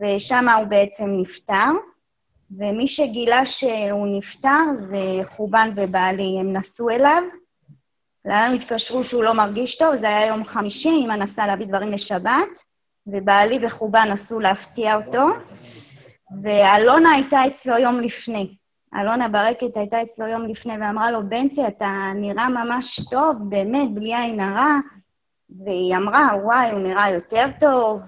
[0.00, 1.70] ושם הוא בעצם נפטר.
[2.58, 7.22] ומי שגילה שהוא נפטר זה חובן ובעלי, הם נסעו אליו.
[8.24, 12.64] לנו התקשרו שהוא לא מרגיש טוב, זה היה יום חמישי, אמא נסעה להביא דברים לשבת,
[13.06, 15.26] ובעלי וחובן נסעו להפתיע אותו,
[16.42, 18.56] ואלונה הייתה אצלו יום לפני.
[19.00, 24.14] אלונה ברקת הייתה אצלו יום לפני ואמרה לו, בנצי, אתה נראה ממש טוב, באמת, בלי
[24.14, 24.78] עין הרע.
[25.64, 28.00] והיא אמרה, וואי, הוא נראה יותר טוב,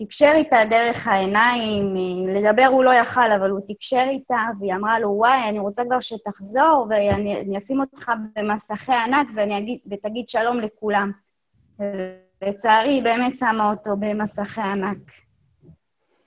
[0.00, 1.94] ותקשר איתה דרך העיניים,
[2.28, 6.00] לדבר הוא לא יכל, אבל הוא תקשר איתה, והיא אמרה לו, וואי, אני רוצה כבר
[6.00, 11.12] שתחזור, ואני אני אשים אותך במסכי ענק ואני אגיד, ותגיד שלום לכולם.
[12.42, 14.98] לצערי, היא באמת שמה אותו במסכי ענק.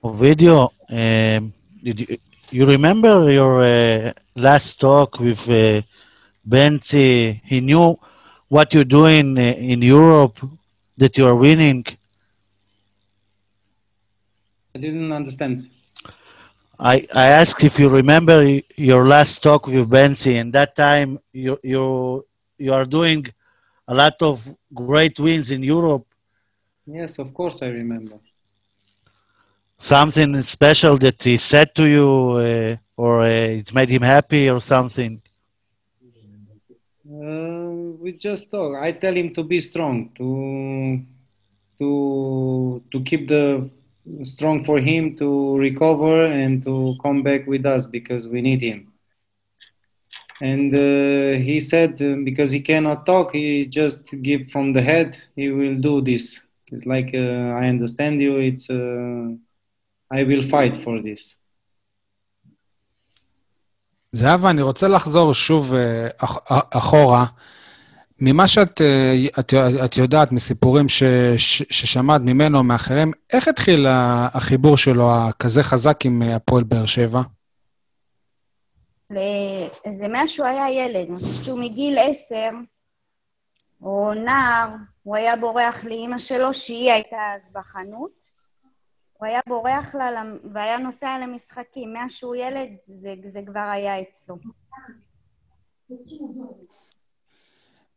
[0.04, 1.52] Um,
[1.84, 1.98] did
[2.52, 5.82] you, remember your uh, last talk with uh,
[6.48, 7.40] Benzi?
[7.44, 7.98] He knew
[8.48, 10.38] what you're doing uh, in Europe,
[10.96, 11.84] that you are winning.
[14.74, 15.68] I didn't understand.
[16.78, 21.58] I, I asked if you remember your last talk with Benzi, and that time you
[21.62, 22.24] you
[22.58, 23.26] you are doing
[23.86, 26.06] a lot of great wins in Europe.
[26.86, 28.18] Yes, of course I remember.
[29.80, 34.60] Something special that he said to you, uh, or uh, it made him happy or
[34.60, 35.20] something?
[37.10, 38.76] Uh, we just talk.
[38.80, 41.00] I tell him to be strong, to
[41.78, 43.70] to to keep the
[44.22, 48.92] strong for him to recover and to come back with us because we need him.
[50.40, 55.16] And uh, he said uh, because he cannot talk, he just give from the head.
[55.36, 56.40] He will do this.
[56.72, 58.36] It's like uh, I understand you.
[58.38, 59.36] It's uh,
[60.12, 61.36] I will fight for this.
[64.12, 66.38] זהבה, אני רוצה לחזור שוב אה, אח-
[66.70, 67.24] אחורה.
[68.18, 71.02] ממה שאת אה, את, את יודעת, מסיפורים ש,
[71.36, 77.20] ש, ששמעת ממנו, מאחרים, איך התחיל החיבור שלו הכזה חזק עם אה, הפועל באר שבע?
[79.88, 82.50] זה מאז שהוא היה ילד, אני חושבת שהוא מגיל עשר,
[83.82, 84.68] או נער,
[85.02, 88.39] הוא היה בורח לאימא שלו, שהיא הייתה אז בחנות.
[89.20, 91.92] הוא היה בורח לה והיה נוסע למשחקים.
[91.92, 94.36] מאז שהוא ילד, זה, זה כבר היה אצלו.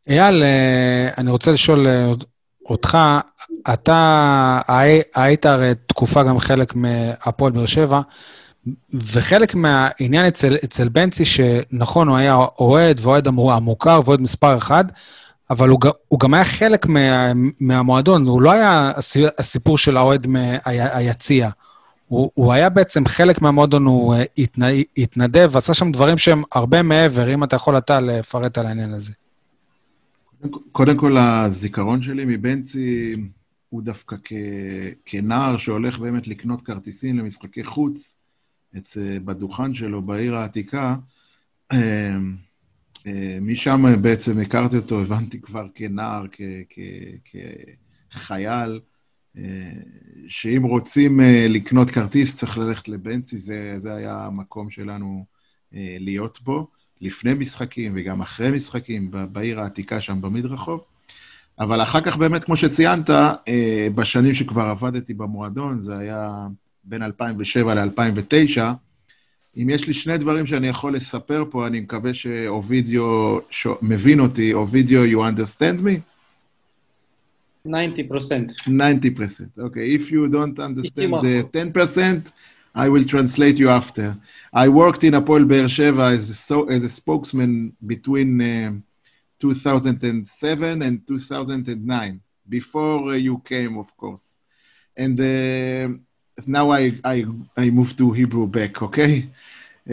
[0.08, 2.12] אייל, אה, אני רוצה לשאול אה,
[2.64, 2.98] אותך,
[3.74, 8.00] אתה הי- היית הרי תקופה גם חלק מהפועל באר שבע,
[8.94, 14.84] וחלק מהעניין אצל, אצל בנצי, שנכון, הוא היה אוהד ואוהד המ- המוכר ואוהד מספר אחד,
[15.50, 15.78] אבל הוא,
[16.08, 21.50] הוא גם היה חלק מה, מהמועדון, הוא לא היה הסי- הסיפור של האוהד מהיציע.
[22.08, 24.62] הוא, הוא היה בעצם חלק מהמועדון, הוא אה, התנ,
[24.96, 29.12] התנדב ועשה שם דברים שהם הרבה מעבר, אם אתה יכול אתה לפרט על העניין הזה.
[30.72, 33.16] קודם כל, הזיכרון שלי מבנצי
[33.68, 34.32] הוא דווקא כ...
[35.04, 38.16] כנער שהולך באמת לקנות כרטיסים למשחקי חוץ
[38.76, 38.88] את...
[39.24, 40.96] בדוכן שלו בעיר העתיקה.
[43.06, 46.24] אה, משם בעצם הכרתי אותו, הבנתי כבר כנער.
[48.10, 48.80] כחייל,
[49.36, 49.72] אה,
[50.28, 55.24] שאם רוצים אה, לקנות כרטיס צריך ללכת לבנצי, זה, זה היה המקום שלנו
[55.98, 56.68] להיות בו.
[57.00, 60.84] לפני משחקים וגם אחרי משחקים בעיר העתיקה שם במדרחוב.
[61.58, 63.10] אבל אחר כך באמת, כמו שציינת,
[63.94, 66.46] בשנים שכבר עבדתי במועדון, זה היה
[66.84, 68.60] בין 2007 ל-2009,
[69.57, 73.67] אם יש לי שני דברים שאני יכול לספר פה, אני מקווה שאובידיו ש...
[73.81, 75.99] מבין אותי, אובידיו, you understand me?
[77.67, 77.69] 90%.
[78.67, 79.59] 90%.
[79.59, 82.31] Okay, if you don't understand the 10%,
[82.75, 84.15] I will translate you after.
[84.53, 88.83] I worked in Apol Be'er Sheva as a, so, as a spokesman between um
[89.39, 94.35] 2007 and 2009, before uh, you came, of course.
[94.97, 95.97] And uh,
[96.45, 99.29] now I, I, I moved to Hebrew back, okay?
[99.88, 99.92] Uh,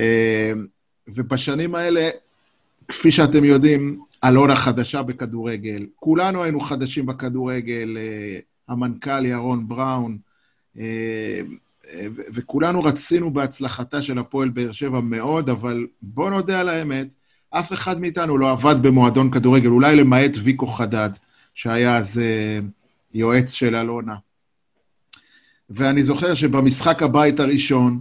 [1.07, 2.09] ובשנים האלה,
[2.87, 5.85] כפי שאתם יודעים, אלונה חדשה בכדורגל.
[5.95, 10.17] כולנו היינו חדשים בכדורגל, אה, המנכ"ל ירון בראון,
[10.79, 11.41] אה,
[11.93, 17.07] אה, וכולנו רצינו בהצלחתה של הפועל באר שבע מאוד, אבל בואו נודה על האמת,
[17.49, 21.09] אף אחד מאיתנו לא עבד במועדון כדורגל, אולי למעט ויקו חדד,
[21.55, 22.59] שהיה אז אה,
[23.13, 24.15] יועץ של אלונה.
[25.69, 27.99] ואני זוכר שבמשחק הבית הראשון,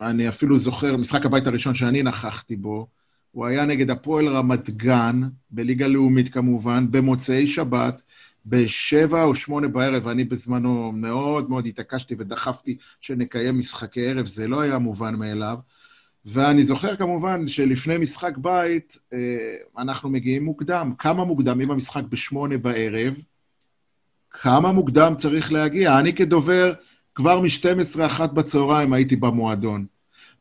[0.00, 2.86] אני אפילו זוכר, משחק הבית הראשון שאני נכחתי בו,
[3.30, 8.02] הוא היה נגד הפועל רמת גן, בליגה לאומית כמובן, במוצאי שבת,
[8.46, 14.60] בשבע או שמונה בערב, ואני בזמנו מאוד מאוד התעקשתי ודחפתי שנקיים משחקי ערב, זה לא
[14.60, 15.58] היה מובן מאליו.
[16.26, 19.18] ואני זוכר כמובן שלפני משחק בית, אה,
[19.78, 20.92] אנחנו מגיעים מוקדם.
[20.98, 23.14] כמה מוקדם, אם המשחק בשמונה בערב,
[24.30, 25.98] כמה מוקדם צריך להגיע?
[25.98, 26.72] אני כדובר,
[27.16, 29.86] כבר מ-12 אחת בצהריים הייתי במועדון.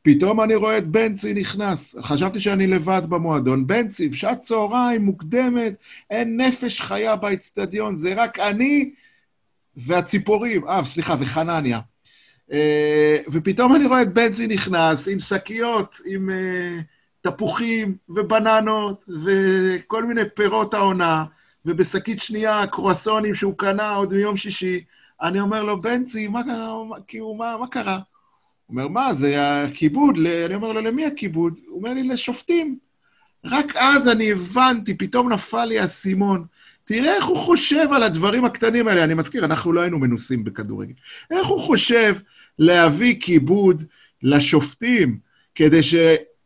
[0.02, 1.96] פתאום אני רואה את בנצי נכנס.
[2.02, 3.68] חשבתי שאני לבד במועדון.
[3.68, 5.74] בנצי, בשעת צהריים מוקדמת,
[6.10, 8.92] אין נפש חיה באצטדיון, זה רק אני
[9.78, 10.68] והציפורים.
[10.68, 11.80] אה, סליחה, וחנניה.
[12.52, 16.80] אה, ופתאום אני רואה את בנצי נכנס עם שקיות, עם אה,
[17.22, 21.26] תפוחים ובננות וכל מיני פירות העונה,
[21.66, 24.84] ובשקית שנייה קרואסונים שהוא קנה עוד מיום שישי.
[25.22, 26.78] אני אומר לו, בנצי, מה קרה?
[27.08, 27.96] כאילו, מה, מה קרה?
[27.96, 28.04] הוא
[28.70, 30.16] אומר, מה, זה הכיבוד?
[30.46, 31.60] אני אומר לו, למי הכיבוד?
[31.68, 32.78] הוא אומר לי, לשופטים.
[33.46, 36.46] רק אז אני הבנתי, פתאום נפל לי האסימון.
[36.86, 39.04] תראה איך הוא חושב על הדברים הקטנים האלה.
[39.04, 40.94] אני מזכיר, אנחנו לא היינו מנוסים בכדורגל.
[41.32, 42.16] איך הוא חושב
[42.60, 43.84] להביא כיבוד
[44.24, 45.20] לשופטים,
[45.56, 45.84] כדי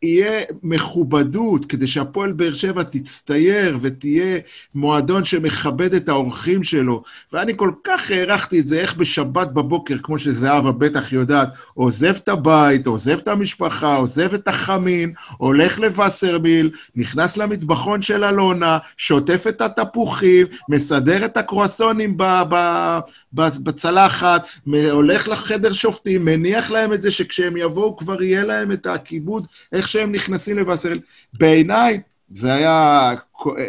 [0.04, 4.40] יהיה מכובדות, כדי שהפועל באר שבע תצטייר ותהיה
[4.76, 7.04] מועדון שמכבד את האורחים שלו.
[7.34, 12.30] ואני כל כך הערכתי את זה, איך בשבת בבוקר, כמו שזהבה בטח יודעת, עוזב את
[12.30, 19.62] הבית, עוזב את המשפחה, עוזב את החמין, הולך לווסרמיל, נכנס למטבחון של אלונה, שוטף את
[19.62, 23.00] התפוחים, מסדר את הקרואסונים ב- ב-
[23.34, 24.48] בצלחת,
[24.92, 29.88] הולך לחדר שופטים, מניח להם את זה שכשהם יבואו כבר יהיה להם את הכיבוד, איך
[29.91, 30.93] שהם נכנסים לבשר.
[31.34, 33.12] בעיניי זה היה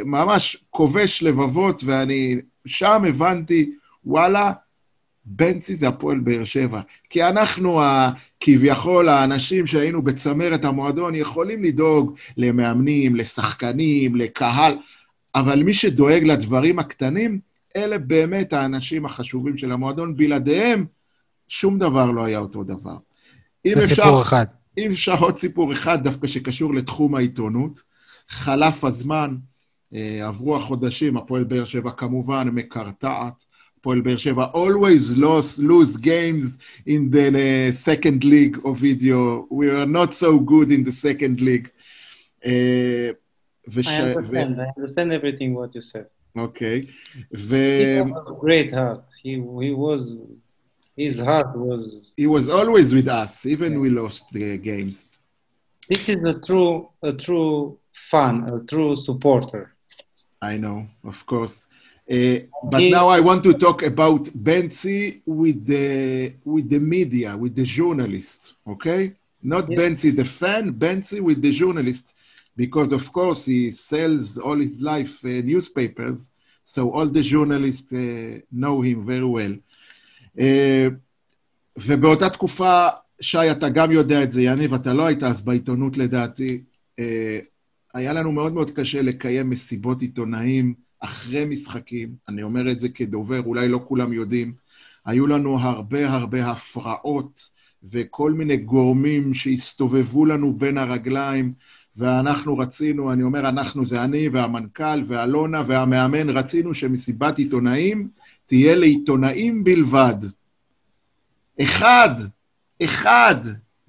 [0.05, 3.71] ממש כובש לבבות, ואני שם הבנתי,
[4.05, 4.53] וואלה,
[5.25, 6.81] בנצי זה הפועל באר שבע.
[7.11, 7.81] כי אנחנו,
[8.41, 14.77] כביכול, האנשים שהיינו בצמרת המועדון, יכולים לדאוג למאמנים, לשחקנים, לקהל,
[15.35, 17.39] אבל מי שדואג לדברים הקטנים,
[17.77, 20.17] אלה באמת האנשים החשובים של המועדון.
[20.17, 20.87] בלעדיהם,
[21.49, 22.97] שום דבר לא היה אותו דבר.
[23.67, 24.47] זה סיפור אחד.
[24.81, 27.83] אם אפשר עוד סיפור אחד, דווקא שקשור לתחום העיתונות,
[28.29, 29.37] חלף הזמן,
[29.95, 33.45] אה, עברו החודשים, הפועל באר שבע כמובן מקרטעת.
[33.81, 39.47] הפועל באר שבע always lost, lose games in the uh, second league of video.
[39.51, 41.69] We are not so good in the second league.
[42.45, 42.51] Uh,
[43.69, 43.87] וש...
[43.87, 44.63] I understand, ו...
[44.63, 46.05] I understand everything what you said.
[46.37, 46.87] אוקיי,
[47.37, 47.57] ו...
[47.57, 49.05] He was a great heart.
[49.25, 50.17] He, he was
[51.05, 52.13] his heart was.
[52.17, 53.79] He was always with us, even yeah.
[53.79, 55.07] we lost the games.
[55.89, 59.75] This is a true, a true fan, a true supporter.
[60.41, 61.67] I know, of course.
[62.11, 62.39] Uh,
[62.73, 67.55] but he, now I want to talk about Benzi with the with the media, with
[67.55, 68.55] the journalist.
[68.67, 69.03] Okay,
[69.43, 69.79] not yeah.
[69.79, 72.05] Benzi the fan, Benzi with the journalist,
[72.57, 76.33] because of course he sells all his life uh, newspapers,
[76.65, 79.55] so all the journalists uh, know him very well.
[80.39, 80.89] אה,
[81.79, 82.89] ובאותה תקופה,
[83.21, 86.63] שי, אתה גם יודע את זה, יניב, אתה לא היית אז בעיתונות לדעתי,
[86.99, 87.39] אה,
[87.95, 93.41] היה לנו מאוד מאוד קשה לקיים מסיבות עיתונאים אחרי משחקים, אני אומר את זה כדובר,
[93.41, 94.53] אולי לא כולם יודעים,
[95.05, 97.51] היו לנו הרבה הרבה הפרעות
[97.85, 101.53] וכל מיני גורמים שהסתובבו לנו בין הרגליים,
[101.97, 108.09] ואנחנו רצינו, אני אומר אנחנו, זה אני והמנכ"ל ואלונה והמאמן, רצינו שמסיבת עיתונאים
[108.51, 110.15] תהיה לעיתונאים בלבד.
[111.61, 112.15] אחד,
[112.83, 113.37] אחד,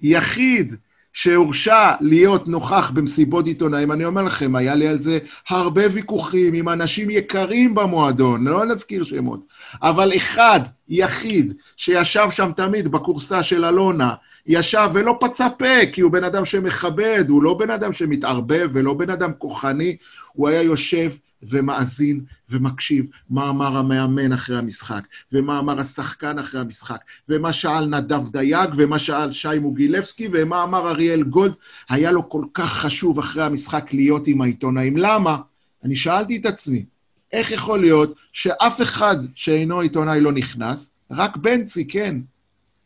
[0.00, 0.74] יחיד,
[1.12, 6.68] שהורשע להיות נוכח במסיבות עיתונאים, אני אומר לכם, היה לי על זה הרבה ויכוחים עם
[6.68, 9.44] אנשים יקרים במועדון, לא נזכיר שמות,
[9.82, 14.14] אבל אחד, יחיד, שישב שם תמיד בקורסה של אלונה,
[14.46, 18.94] ישב ולא פצה פה, כי הוא בן אדם שמכבד, הוא לא בן אדם שמתערבב ולא
[18.94, 19.96] בן אדם כוחני,
[20.32, 21.10] הוא היה יושב
[21.42, 28.28] ומאזין ומקשיב מה אמר המאמן אחרי המשחק, ומה אמר השחקן אחרי המשחק, ומה שאל נדב
[28.30, 31.54] דייג, ומה שאל שי מוגילבסקי, ומה אמר אריאל גולד.
[31.88, 34.96] היה לו כל כך חשוב אחרי המשחק להיות עם העיתונאים.
[34.96, 35.38] למה?
[35.84, 36.84] אני שאלתי את עצמי,
[37.32, 42.16] איך יכול להיות שאף אחד שאינו עיתונאי לא נכנס, רק בנצי כן?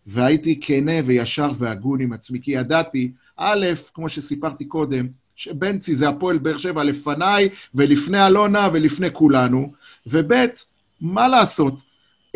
[0.07, 6.39] והייתי כנה וישר והגון עם עצמי, כי ידעתי, א', כמו שסיפרתי קודם, שבנצי זה הפועל
[6.39, 9.73] באר שבע לפניי ולפני אלונה ולפני כולנו,
[10.07, 10.33] וב',
[11.01, 11.83] מה לעשות?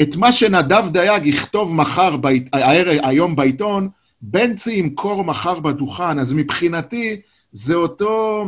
[0.03, 2.49] את מה שנדב דייג יכתוב מחר, בית,
[3.03, 3.89] היום בעיתון,
[4.23, 7.21] בנצי ימכור מחר בדוכן, אז מבחינתי
[7.53, 8.45] זה אותו,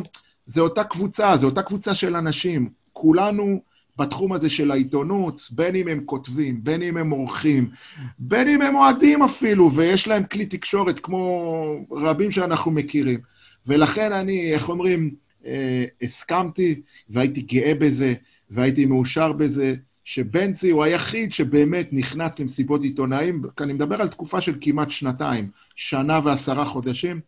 [0.46, 2.68] זה אותה קבוצה, זה אותה קבוצה של אנשים.
[2.92, 3.60] כולנו
[3.98, 7.70] בתחום הזה של העיתונות, בין אם הם כותבים, בין אם הם עורכים,
[8.18, 13.20] בין אם הם אוהדים אפילו, ויש להם כלי תקשורת כמו רבים שאנחנו מכירים.
[13.66, 15.14] ולכן אני, איך אומרים,
[15.46, 18.14] אה, הסכמתי והייתי גאה בזה
[18.50, 24.54] והייתי מאושר בזה, שבנצי הוא היחיד שבאמת נכנס למסיבות עיתונאים, אני מדבר על תקופה של
[24.60, 27.20] כמעט שנתיים, שנה ועשרה חודשים,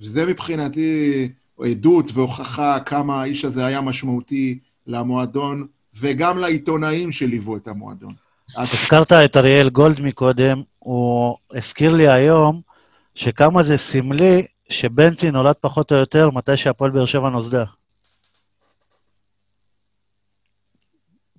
[0.00, 1.28] וזה מבחינתי
[1.58, 5.66] עדות והוכחה כמה האיש הזה היה משמעותי למועדון
[6.00, 8.12] וגם לעיתונאים שליוו את המועדון.
[8.56, 12.60] הזכרת את אריאל גולד מקודם, הוא הזכיר לי היום
[13.14, 17.64] שכמה זה סמלי שבנצי נולד פחות או יותר מתי שהפועל באר שבע נוסדה.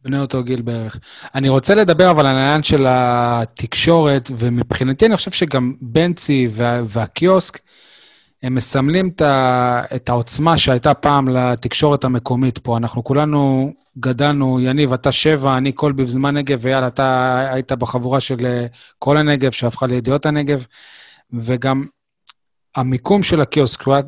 [0.04, 1.00] בני אותו גיל בערך.
[1.36, 7.60] אני רוצה לדבר אבל על העניין של התקשורת, ומבחינתי אני חושב שגם בנצי וה, והקיוסק,
[8.44, 12.78] הם מסמלים את, ה, את העוצמה שהייתה פעם לתקשורת המקומית פה.
[12.78, 18.46] אנחנו כולנו גדלנו, יניב, אתה שבע, אני קולבי בזמן נגב, ויאללה, אתה היית בחבורה של
[18.46, 18.66] אה,
[19.00, 20.66] כל הנגב, שהפכה לידיעות הנגב,
[21.34, 21.86] וגם
[22.76, 24.04] המיקום של הקיוסק הוא היה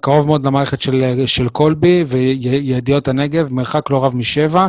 [0.00, 4.66] קרוב מאוד למערכת של, של קולבי וידיעות הנגב, מרחק לא רב משבע,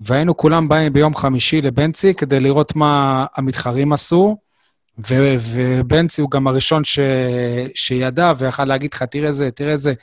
[0.00, 4.36] והיינו כולם באים ביום חמישי לבנצי כדי לראות מה המתחרים עשו,
[5.08, 6.98] ו- ובנצי הוא גם הראשון ש-
[7.74, 9.94] שידע ויכל להגיד לך, תראה זה, תראה זה.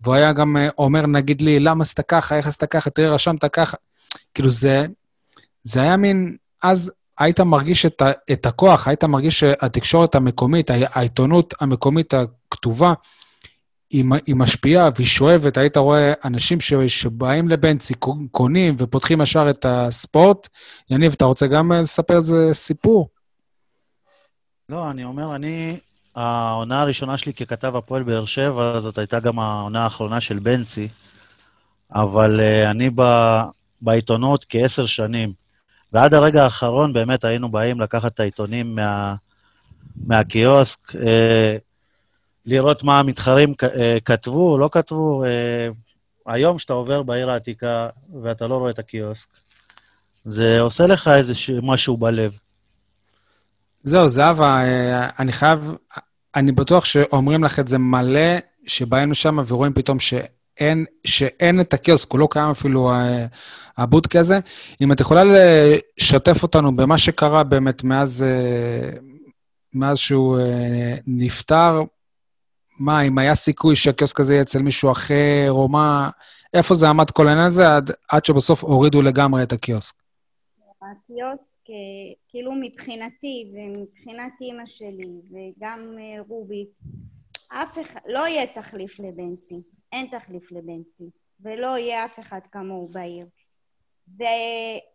[0.00, 3.44] והוא היה גם אה, אומר, נגיד לי, למה עשית ככה, איך עשית ככה, תראה, רשמת
[3.44, 3.76] ככה.
[4.34, 4.86] כאילו, זה,
[5.62, 8.02] זה היה מין, אז היית מרגיש את,
[8.32, 12.94] את הכוח, היית מרגיש שהתקשורת המקומית, העיתונות המקומית הכתובה,
[13.90, 15.56] היא, היא משפיעה והיא שואבת.
[15.56, 17.94] היית רואה אנשים ש, שבאים לבנצי,
[18.30, 20.48] קונים ופותחים ישר את הספורט.
[20.90, 23.08] יניב, אתה רוצה גם לספר איזה סיפור?
[24.68, 25.78] לא, אני אומר, אני,
[26.14, 30.88] העונה הראשונה שלי ככתב הפועל באר שבע, זאת הייתה גם העונה האחרונה של בנצי,
[31.94, 33.02] אבל uh, אני ב,
[33.82, 35.32] בעיתונות כעשר שנים,
[35.96, 39.14] ועד הרגע האחרון באמת היינו באים לקחת את העיתונים מה,
[40.06, 40.96] מהקיוסק, uh,
[42.46, 43.66] לראות מה המתחרים uh,
[44.04, 45.24] כתבו, לא כתבו.
[45.24, 45.74] Uh,
[46.26, 47.88] היום כשאתה עובר בעיר העתיקה
[48.22, 49.28] ואתה לא רואה את הקיוסק,
[50.24, 51.32] זה עושה לך איזה
[51.62, 52.38] משהו בלב.
[53.82, 55.74] זהו, זהבה, אה, אני חייב,
[56.34, 58.36] אני בטוח שאומרים לך את זה מלא,
[58.66, 59.98] שבאים לשם ורואים פתאום
[60.58, 63.26] שאין, שאין את הקיוסק, הוא לא קיים אפילו אה,
[63.78, 64.38] הבודקה הזה.
[64.80, 68.90] אם את יכולה לשתף אותנו במה שקרה באמת מאז, אה,
[69.74, 70.38] מאז שהוא
[71.06, 71.82] נפטר,
[72.78, 76.10] מה, אם היה סיכוי שהקיוסק הזה יהיה אצל מישהו אחר, או מה,
[76.54, 79.94] איפה זה עמד כל העניין הזה, עד, עד שבסוף הורידו לגמרי את הקיוסק?
[80.82, 81.60] הקיוסק,
[82.28, 86.66] כאילו מבחינתי ומבחינת אימא שלי וגם אה, רובי,
[87.48, 91.10] אף אחד, לא יהיה תחליף לבנצי, אין תחליף לבנצי,
[91.40, 93.26] ולא יהיה אף אחד כמוהו בעיר.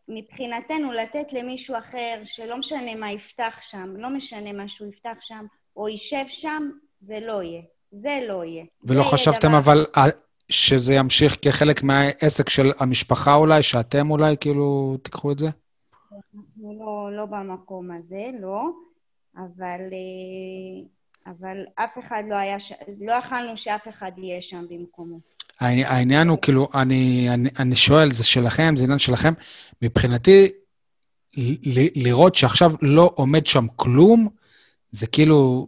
[0.10, 5.46] ומבחינתנו לתת למישהו אחר, שלא משנה מה יפתח שם, לא משנה מה שהוא יפתח שם,
[5.76, 6.70] או יישב שם,
[7.00, 7.62] זה לא יהיה.
[7.92, 8.66] זה לא יהיה.
[8.84, 9.58] ולא חשבתם דבר...
[9.58, 9.86] אבל
[10.50, 15.50] שזה ימשיך כחלק מהעסק של המשפחה אולי, שאתם אולי כאילו תיקחו את זה?
[16.16, 18.70] אנחנו לא, לא במקום הזה, לא,
[19.38, 20.88] אבל, אה,
[21.42, 22.74] אבל אף אחד לא היה, ש...
[23.02, 25.20] לא יכלנו שאף אחד יהיה שם במקומו.
[25.60, 29.34] העניין הוא, כאילו, אני, אני, אני שואל, זה שלכם, זה עניין שלכם.
[29.82, 30.52] מבחינתי,
[31.38, 34.30] ל, לראות שעכשיו לא עומד שם כלום,
[34.92, 35.68] זה כאילו,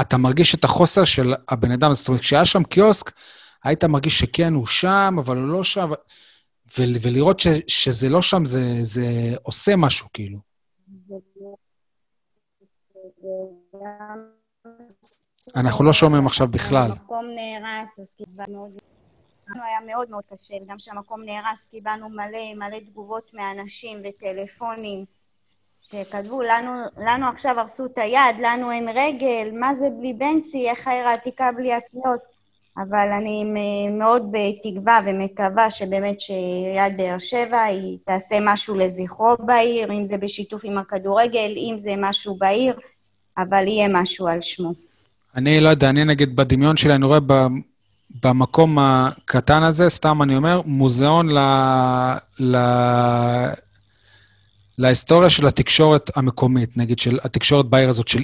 [0.00, 1.92] אתה מרגיש את החוסר של הבן אדם.
[1.92, 3.12] זאת אומרת, כשהיה שם קיוסק,
[3.64, 5.90] היית מרגיש שכן, הוא שם, אבל הוא לא שם.
[6.78, 10.38] ו- ולראות ש- שזה לא שם, זה, זה עושה משהו, כאילו.
[15.56, 16.90] אנחנו לא שומעים עכשיו בכלל.
[16.90, 18.78] המקום נהרס, אז קיבלנו מאוד...
[19.54, 25.04] היה מאוד מאוד קשה, גם כשהמקום נהרס קיבלנו מלא מלא תגובות מאנשים וטלפונים
[25.82, 30.88] שכתבו, לנו, לנו עכשיו הרסו את היד, לנו אין רגל, מה זה בלי בנצי, איך
[30.88, 32.30] העיר העתיקה בלי הקיוסק?
[32.76, 33.44] אבל אני
[33.90, 40.60] מאוד בתקווה ומקווה שבאמת שעיריית באר שבע היא תעשה משהו לזכרו בעיר, אם זה בשיתוף
[40.64, 42.78] עם הכדורגל, אם זה משהו בעיר,
[43.38, 44.74] אבל יהיה משהו על שמו.
[45.36, 47.18] אני לא יודע, אני נגיד בדמיון שלי, אני רואה
[48.22, 51.38] במקום הקטן הזה, סתם אני אומר, מוזיאון ל...
[52.40, 52.56] ל...
[54.78, 58.22] להיסטוריה של התקשורת המקומית, נגיד, של התקשורת בעיר הזאת, של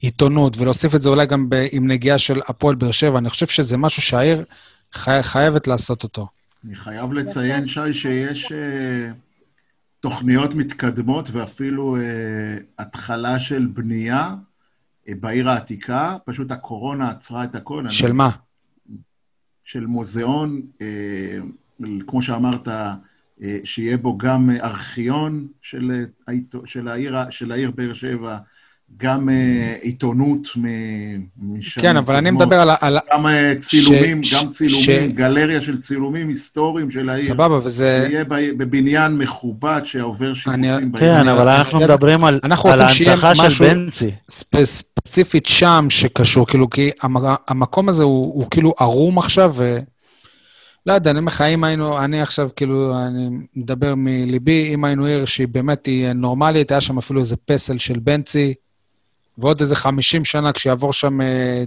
[0.00, 3.46] עיתונות, ולהוסיף את זה אולי גם ב, עם נגיעה של הפועל באר שבע, אני חושב
[3.46, 4.44] שזה משהו שהעיר
[4.92, 6.26] חי, חייבת לעשות אותו.
[6.66, 8.52] אני חייב לציין, שי, שיש uh,
[10.00, 12.00] תוכניות מתקדמות ואפילו uh,
[12.78, 14.34] התחלה של בנייה
[15.06, 17.88] uh, בעיר העתיקה, פשוט הקורונה עצרה את הכל.
[17.88, 18.14] של אני...
[18.14, 18.30] מה?
[19.64, 26.04] של מוזיאון, uh, כמו שאמרת, uh, שיהיה בו גם ארכיון של,
[26.64, 28.38] של, העיר, של העיר באר שבע,
[28.96, 29.32] גם uh,
[29.82, 30.48] עיתונות
[31.42, 31.80] משם.
[31.80, 32.70] כן, אבל אני מדבר על...
[32.80, 32.98] על...
[33.12, 33.30] גם uh,
[33.60, 34.34] צילומים, ש...
[34.34, 35.14] גם צילומים, ש...
[35.14, 37.24] גלריה של צילומים היסטוריים של העיר.
[37.24, 37.68] סבבה, וזה...
[37.68, 40.86] זה יהיה בבניין מכובד שעובר שיפוצים אני...
[40.86, 41.04] בעיר.
[41.04, 44.10] כן, אבל אנחנו מדברים על, על ההנצחה של בנצי.
[44.64, 46.90] ספציפית שם שקשור, כאילו, כי
[47.48, 49.78] המקום הזה הוא, הוא כאילו ערום עכשיו, ו...
[50.86, 55.04] לא יודע, אני אומר לך, אם היינו, אני עכשיו, כאילו, אני מדבר מליבי, אם היינו
[55.04, 58.54] עיר שהיא באמת היא נורמלית, היה שם אפילו איזה פסל של בנצי,
[59.40, 61.64] ועוד איזה 50 שנה כשיעבור שם אה,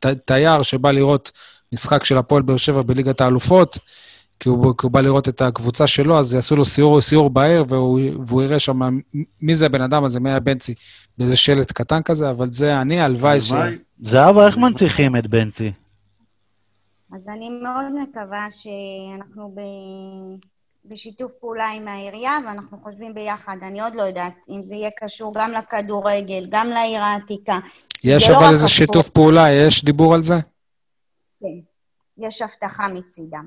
[0.00, 1.32] ת, תייר שבא לראות
[1.72, 3.78] משחק של הפועל באר שבע בליגת האלופות,
[4.40, 7.64] כי הוא, כי הוא בא לראות את הקבוצה שלו, אז יעשו לו סיור, סיור בעיר,
[7.68, 8.80] והוא, והוא יראה שם
[9.42, 10.74] מי זה הבן אדם הזה, מי היה בנצי,
[11.18, 13.52] באיזה שלט קטן כזה, אבל זה אני, הלוואי ש...
[14.02, 15.72] זהבה, איך מנציחים את בנצי?
[17.12, 19.60] אז אני מאוד מקווה שאנחנו ב...
[20.88, 23.56] בשיתוף פעולה עם העירייה, ואנחנו חושבים ביחד.
[23.62, 27.58] אני עוד לא יודעת אם זה יהיה קשור גם לכדורגל, גם לעיר העתיקה.
[28.04, 30.34] יש אבל לא איזה שיתוף פעולה, יש דיבור על זה?
[31.40, 31.58] כן,
[32.18, 33.46] יש הבטחה מצידם.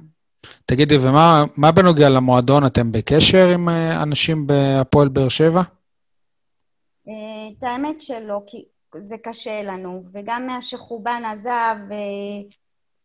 [0.66, 2.66] תגידי, ומה בנוגע למועדון?
[2.66, 5.62] אתם בקשר עם אה, אנשים בהפועל באר שבע?
[7.08, 7.14] אה,
[7.58, 8.66] את האמת שלא, כי
[8.96, 11.98] זה קשה לנו, וגם מאז שחובן עזב, אה,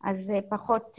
[0.05, 0.99] אז פחות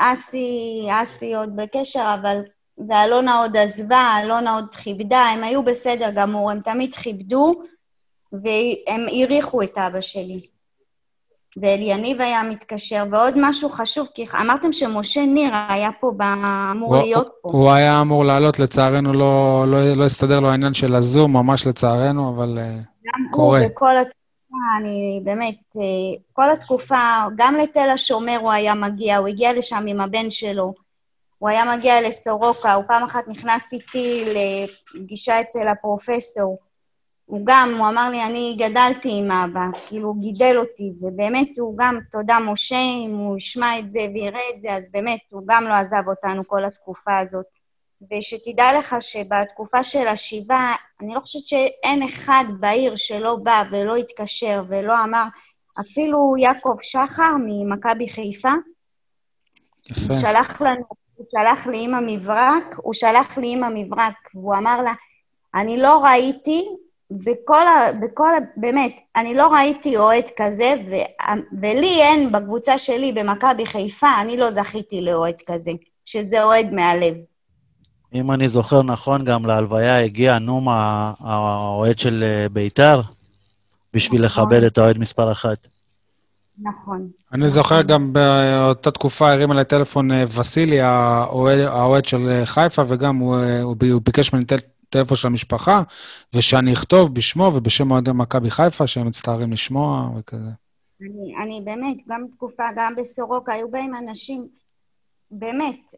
[0.00, 2.40] אסי, אסי עוד בקשר, אבל...
[2.88, 7.54] ואלונה עוד עזבה, אלונה עוד כיבדה, הם היו בסדר גמור, הם תמיד כיבדו,
[8.32, 10.40] והם העריכו את אבא שלי.
[11.56, 16.12] ואליניב היה מתקשר, ועוד משהו חשוב, כי אמרתם שמשה ניר היה פה,
[16.72, 17.48] אמור הוא, להיות פה.
[17.52, 22.34] הוא היה אמור לעלות, לצערנו לא, לא, לא הסתדר לו העניין של הזום, ממש לצערנו,
[22.34, 23.58] אבל uh, קורה.
[23.58, 23.96] גם הוא וכל
[24.78, 30.00] אני באמת, uh, כל התקופה, גם לתל השומר הוא היה מגיע, הוא הגיע לשם עם
[30.00, 30.74] הבן שלו.
[31.38, 36.58] הוא היה מגיע לסורוקה, הוא פעם אחת נכנס איתי לפגישה אצל הפרופסור.
[37.24, 41.74] הוא גם, הוא אמר לי, אני גדלתי עם אבא, כאילו, הוא גידל אותי, ובאמת הוא
[41.78, 42.76] גם, תודה משה,
[43.06, 46.48] אם הוא ישמע את זה ויראה את זה, אז באמת, הוא גם לא עזב אותנו
[46.48, 47.59] כל התקופה הזאת.
[48.12, 54.62] ושתדע לך שבתקופה של השבעה, אני לא חושבת שאין אחד בעיר שלא בא ולא התקשר
[54.68, 55.24] ולא אמר,
[55.80, 58.52] אפילו יעקב שחר ממכבי חיפה,
[59.90, 60.14] יפה.
[60.14, 60.84] הוא שלח לנו,
[61.14, 64.92] הוא שלח לי עם המברק, הוא שלח לי עם המברק, והוא אמר לה,
[65.54, 66.68] אני לא ראיתי
[67.10, 67.92] בכל ה...
[68.02, 68.38] בכל ה...
[68.56, 70.94] באמת, אני לא ראיתי אוהד כזה, ו...
[71.62, 75.70] ולי אין, בקבוצה שלי, במכבי חיפה, אני לא זכיתי לאוהד כזה,
[76.04, 77.14] שזה אוהד מהלב.
[78.14, 83.00] אם אני זוכר נכון, גם להלוויה הגיע נומה, האוהד של אה, ביתר,
[83.94, 84.44] בשביל נכון.
[84.44, 85.58] לכבד את האוהד מספר אחת.
[86.58, 87.08] נכון.
[87.32, 93.16] אני זוכר גם באותה תקופה הרים אליי טלפון אה, וסילי, האוהד של אה, חיפה, וגם
[93.16, 94.44] הוא, הוא ביקש ממני
[94.88, 95.82] טלפון של המשפחה,
[96.34, 100.50] ושאני אכתוב בשמו ובשם אוהדי מכבי חיפה, שהם מצטערים לשמוע וכזה.
[101.00, 104.46] אני, אני באמת, גם תקופה, גם בסורוקה, היו באים אנשים,
[105.30, 105.94] באמת,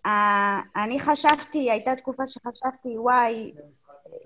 [0.76, 3.52] אני חשבתי, הייתה תקופה שחשבתי, וואי,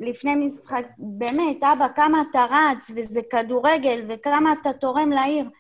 [0.01, 5.51] לפני משחק, באמת, אבא, כמה אתה רץ, וזה כדורגל, וכמה אתה תורם לעיר.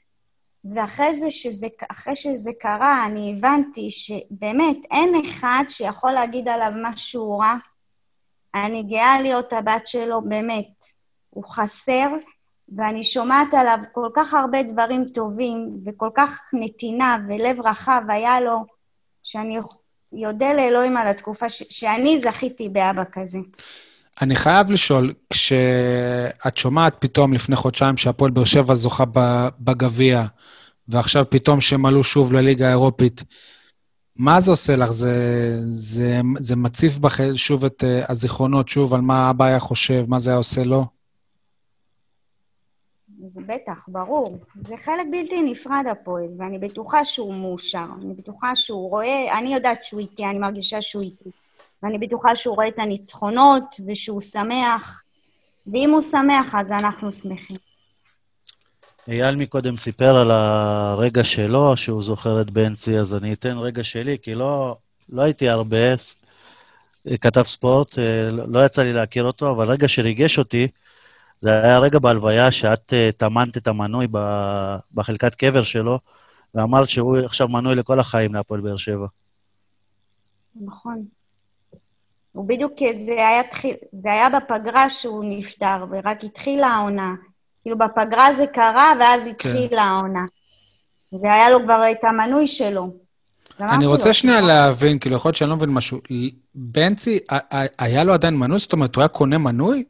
[0.74, 7.38] ואחרי זה, שזה, אחרי שזה קרה, אני הבנתי שבאמת אין אחד שיכול להגיד עליו משהו
[7.38, 7.54] רע,
[8.54, 10.82] אני גאה להיות הבת שלו, באמת.
[11.30, 12.08] הוא חסר,
[12.76, 18.75] ואני שומעת עליו כל כך הרבה דברים טובים, וכל כך נתינה ולב רחב היה לו,
[19.26, 19.58] שאני
[20.26, 23.38] אודה לאלוהים על התקופה ש- שאני זכיתי באבא כזה.
[24.22, 29.04] אני חייב לשאול, כשאת שומעת פתאום לפני חודשיים שהפועל באר שבע זוכה
[29.60, 30.24] בגביע,
[30.88, 33.22] ועכשיו פתאום שהם עלו שוב לליגה האירופית,
[34.16, 34.90] מה זה עושה לך?
[34.90, 35.14] זה,
[35.60, 40.18] זה, זה מציף בך שוב את uh, הזיכרונות, שוב, על מה אבא היה חושב, מה
[40.18, 40.95] זה היה עושה לו?
[43.46, 44.38] בטח, ברור.
[44.68, 47.84] זה חלק בלתי נפרד, הפועל, ואני בטוחה שהוא מאושר.
[48.02, 51.30] אני בטוחה שהוא רואה, אני יודעת שהוא איתי, אני מרגישה שהוא איתי.
[51.82, 55.02] ואני בטוחה שהוא רואה את הניצחונות ושהוא שמח,
[55.72, 57.56] ואם הוא שמח, אז אנחנו שמחים.
[59.08, 64.16] אייל מקודם סיפר על הרגע שלו, שהוא זוכר את בנצי, אז אני אתן רגע שלי,
[64.22, 64.76] כי לא,
[65.08, 65.94] לא הייתי הרבה
[67.20, 70.68] כתב ספורט, אה, לא יצא לי להכיר אותו, אבל רגע שריגש אותי,
[71.40, 74.06] זה היה רגע בהלוויה שאת אה, טמנת את המנוי
[74.94, 75.98] בחלקת קבר שלו,
[76.54, 79.06] ואמרת שהוא עכשיו מנוי לכל החיים להפועל באר שבע.
[80.60, 81.04] נכון.
[82.32, 83.42] הוא בדיוק, זה היה,
[83.92, 87.14] זה היה בפגרה שהוא נפטר, ורק התחילה העונה.
[87.62, 89.30] כאילו בפגרה זה קרה, ואז כן.
[89.30, 89.78] התחילה כן.
[89.78, 90.24] העונה.
[91.12, 92.92] והיה לו כבר את המנוי שלו.
[93.60, 96.00] אני רוצה לו, שנייה להבין, כאילו, יכול להיות שאני לא מבין משהו.
[96.54, 97.18] בנצי,
[97.78, 98.58] היה לו עדיין מנוי?
[98.58, 99.84] זאת אומרת, הוא היה קונה מנוי?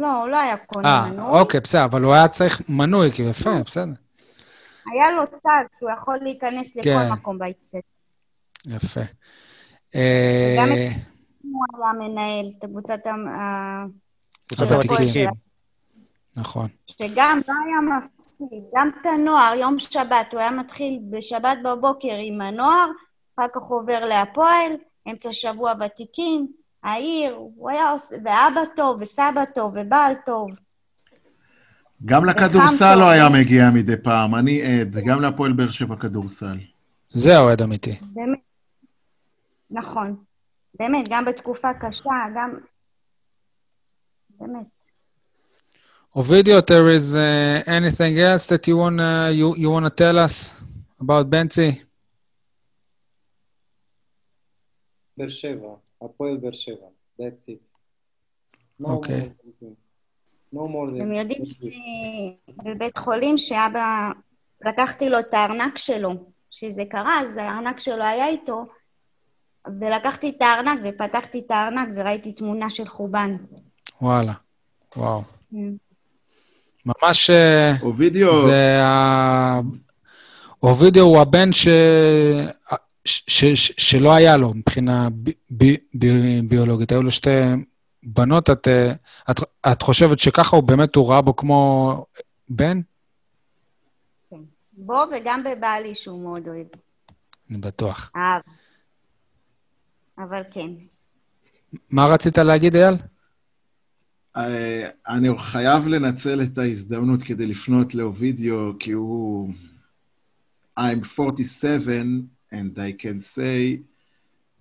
[0.00, 1.34] לא, הוא לא היה קונה 아, אה, מנוי.
[1.34, 3.62] אה, אוקיי, בסדר, אבל הוא היה צריך מנוי, כאילו, יפה, לא.
[3.62, 3.92] בסדר.
[4.92, 6.90] היה לו טאג שהוא יכול להיכנס כן.
[6.90, 7.82] לכל מקום באצטדיון.
[8.66, 9.00] יפה.
[9.94, 10.88] וגם אה,
[11.42, 13.84] הוא היה מנהל את קבוצת ה...
[14.58, 15.30] הוותיקים.
[16.36, 16.68] נכון.
[16.86, 22.40] שגם לא היה מפסיד, גם את הנוער, יום שבת, הוא היה מתחיל בשבת בבוקר עם
[22.40, 22.86] הנוער,
[23.38, 24.72] אחר כך עובר להפועל,
[25.10, 26.46] אמצע שבוע ותיקים,
[26.88, 30.50] העיר, הוא היה עושה, ואבא טוב, וסבא טוב, ובעל טוב.
[32.04, 36.58] גם לכדורסל לא היה מגיע מדי פעם, אני עד, גם להפועל באר שבע כדורסל.
[37.10, 37.96] זה אוהד אמיתי.
[38.02, 38.38] באמת,
[39.70, 40.16] נכון.
[40.80, 42.54] באמת, גם בתקופה קשה, גם...
[44.40, 44.66] באמת.
[46.16, 50.36] Ovidio, there is uh, anything else that you wanna you, you wanna tell us
[51.00, 51.70] about Benzi?
[56.00, 56.88] Beersheba, Apoel Beersheba.
[57.18, 57.60] That's it.
[58.78, 59.32] No okay.
[59.60, 59.76] more.
[60.52, 64.10] No more than אתם יודעים שבבית חולים שאבא,
[64.66, 66.10] לקחתי לו את הארנק שלו,
[66.50, 68.66] שזה קרה, אז הארנק שלו היה איתו,
[69.80, 73.36] ולקחתי את הארנק ופתחתי את הארנק וראיתי תמונה של חובן.
[74.02, 74.32] וואלה.
[74.96, 75.22] וואו.
[76.86, 77.30] ממש...
[77.30, 79.60] אה, אובידיו, זה ה...
[80.62, 81.68] אובידיו הוא הבן ש...
[83.08, 83.22] ש...
[83.26, 83.44] ש...
[83.44, 83.72] ש...
[83.76, 85.30] שלא היה לו מבחינה ב...
[85.50, 85.64] ב...
[85.94, 86.06] ב...
[86.48, 86.92] ביולוגית.
[86.92, 87.30] היו לו שתי
[88.02, 88.50] בנות.
[88.50, 88.92] את, אה,
[89.30, 89.40] את,
[89.72, 92.04] את חושבת שככה הוא באמת, הוא ראה בו כמו
[92.48, 92.80] בן?
[94.72, 96.66] בו וגם בבעלי שהוא מאוד אוהב.
[97.50, 98.10] אני בטוח.
[98.16, 98.42] אהב.
[100.18, 100.70] אבל כן.
[101.90, 102.94] מה רצית להגיד, אייל?
[104.36, 109.52] אה, אני חייב לנצל את ההזדמנות כדי לפנות לאובידיו, כי הוא...
[110.78, 112.02] I'm 47,
[112.50, 113.82] and I can say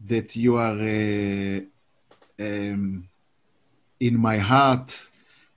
[0.05, 1.61] that you are uh,
[2.39, 3.07] um,
[3.99, 5.09] in my heart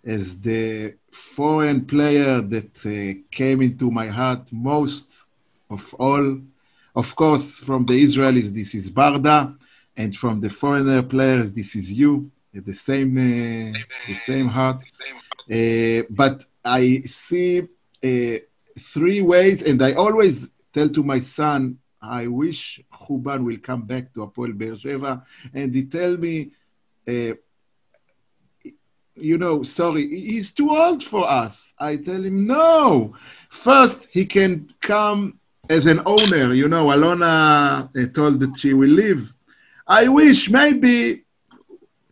[0.05, 5.26] as the foreign player that uh, came into my heart most
[5.68, 6.39] of all.
[6.95, 9.57] Of course, from the Israelis, this is Barda,
[9.97, 13.78] and from the foreigner players, this is you, the same, uh,
[14.09, 14.83] the same heart.
[15.51, 18.39] Uh, but I see uh,
[18.78, 24.12] three ways, and I always tell to my son, I wish Huban will come back
[24.14, 25.22] to Apoel Beersheba,
[25.53, 26.51] and he tell me,
[27.07, 27.34] uh,
[29.16, 31.74] you know, sorry, he's too old for us.
[31.78, 33.14] I tell him, no.
[33.51, 35.38] First, he can come
[35.68, 36.55] as an owner.
[36.55, 39.34] You know, Alona uh, told that she will leave.
[39.86, 41.24] I wish maybe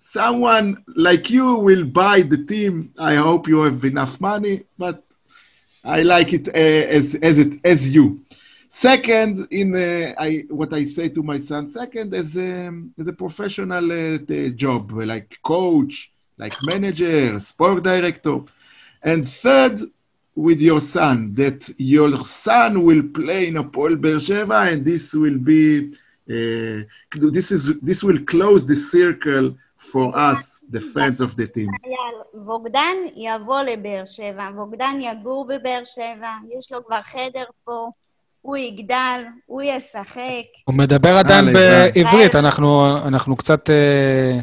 [0.03, 2.93] someone like you will buy the team.
[2.99, 5.03] I hope you have enough money, but
[5.85, 6.53] I like it uh,
[6.99, 8.25] as as it as you.
[8.70, 11.70] Second, in uh, I, what I say to my son.
[11.70, 18.40] Second, as a, as a professional uh, job, like coach, like manager, sport director.
[19.04, 19.82] And third,
[20.36, 25.94] with your son, that your son will play in Apol Beersheva, and this will be,
[26.30, 26.84] uh,
[27.36, 31.70] this is this will close the circle for us, the fans of the team.
[32.34, 37.92] ווגדן יבוא לבאר שבע, ווגדן יגור בבאר שבע, יש לו כבר חדר פה,
[38.43, 40.47] הוא יגדל, הוא ישחק.
[40.65, 43.71] הוא מדבר עדיין בעברית, אנחנו, אנחנו קצת...
[43.71, 44.39] אה,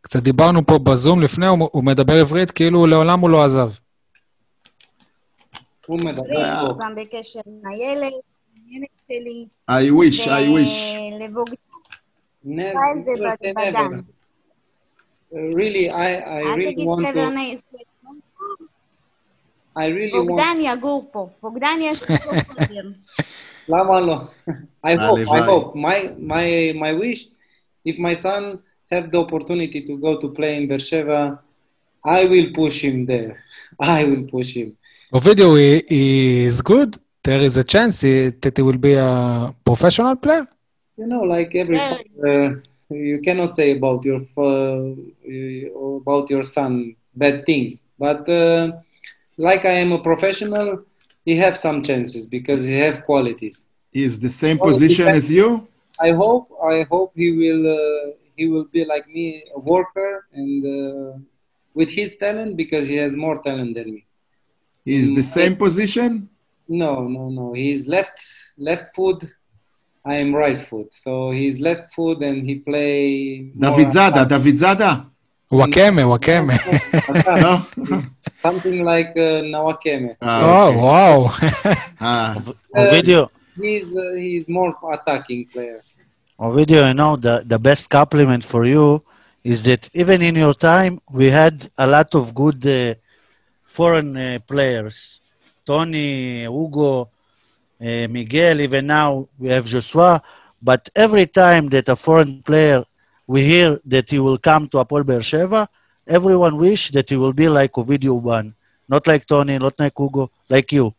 [0.00, 3.70] קצת דיברנו פה בזום לפני, הוא, הוא מדבר עברית כאילו לעולם הוא לא עזב.
[5.86, 6.78] הוא מדבר הוא.
[6.78, 8.12] גם בקשר עם הילד,
[8.70, 9.46] הילד שלי.
[9.70, 10.74] I wish, I wish.
[11.14, 11.58] ולבוגדן
[15.32, 17.30] Really, I, I אל really תגיד want סבר to.
[19.77, 21.29] I really want, בוגדן יגור פה.
[21.41, 22.89] בוגדן יש לו פה חדר.
[23.69, 24.17] למה לא?
[24.85, 25.41] I hope, I הלוואי.
[25.49, 25.75] hope.
[25.75, 27.21] My, my, my wish,
[27.85, 28.59] if my son
[28.91, 31.39] have the opportunity to go to play in Beersheba,
[32.05, 33.37] I will push him there.
[33.79, 34.69] I will push him.
[35.13, 36.97] Ovidio, he, he is good.
[37.23, 40.45] There is a chance he, that he will be a professional player.
[40.97, 41.89] You know, like every Yeah.
[41.89, 44.95] father, you cannot say about your fa-
[45.31, 47.83] uh, about your son bad things.
[47.97, 48.71] But uh,
[49.38, 50.84] like I am a professional,
[51.24, 53.66] he have some chances because he have qualities.
[53.92, 55.68] He is the same Well, it position as you?
[56.00, 60.64] I hope I hope he will uh, he will be like me, a worker, and
[60.66, 61.18] uh,
[61.74, 64.06] with his talent because he has more talent than me.
[64.84, 66.28] He is the Mm, same position?
[66.68, 67.52] No, no, no.
[67.54, 68.20] He's left
[68.58, 69.24] left foot.
[70.04, 73.52] I am right foot, so he's left foot and he play.
[73.58, 74.24] David Zada.
[74.24, 75.10] David Zada?
[75.50, 76.58] Wakeme, Wakeme.
[77.26, 77.62] Uh,
[78.36, 80.16] Something like uh, Nawakame.
[80.20, 80.78] Ah, oh, okay.
[80.78, 81.32] Oh, wow.
[82.00, 82.36] Ah.
[82.76, 83.30] uh, video.
[83.56, 85.82] He's, uh, he's more attacking player.
[86.38, 89.02] Ovidio, I know the, the best compliment for you
[89.42, 92.94] is that even in your time, we had a lot of good uh,
[93.64, 95.20] foreign uh, players.
[95.66, 97.08] Tony, Hugo, uh,
[97.80, 100.22] Miguel, even now we have Joshua.
[100.62, 102.84] But every time that a foreign player
[103.28, 105.68] we hear that he will come to Apol Beersheba,
[106.08, 108.54] everyone wish that he will be like Ovidio Uban.
[108.88, 110.94] Not like Tony, not like Hugo, like you.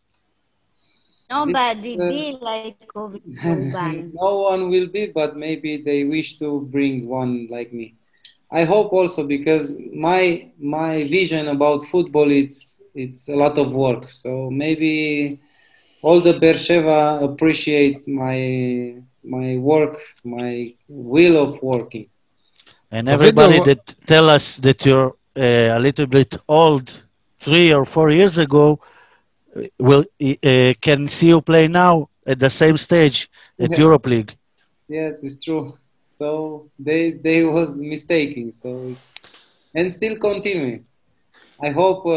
[1.29, 4.11] Nobody uh, be like Ovid Urban.
[4.13, 7.95] no one will be, but maybe they wish to bring one like me.
[8.51, 14.11] I hope also because my my vision about football it's it's a lot of work.
[14.11, 15.39] So maybe
[16.01, 22.07] all the Beersheva appreciate my my work, my will of working.
[22.91, 27.03] And everybody that tell us that you're uh, a little bit old,
[27.39, 28.79] three or four years ago,
[29.55, 33.29] uh, will uh, can see you play now at the same stage
[33.59, 33.77] at Yeah.
[33.77, 34.35] Europe League.
[34.87, 35.77] Yes, it's true.
[36.07, 38.51] So they they was mistaken.
[38.51, 39.13] So it's,
[39.75, 40.81] and still continue.
[41.61, 42.09] I hope uh,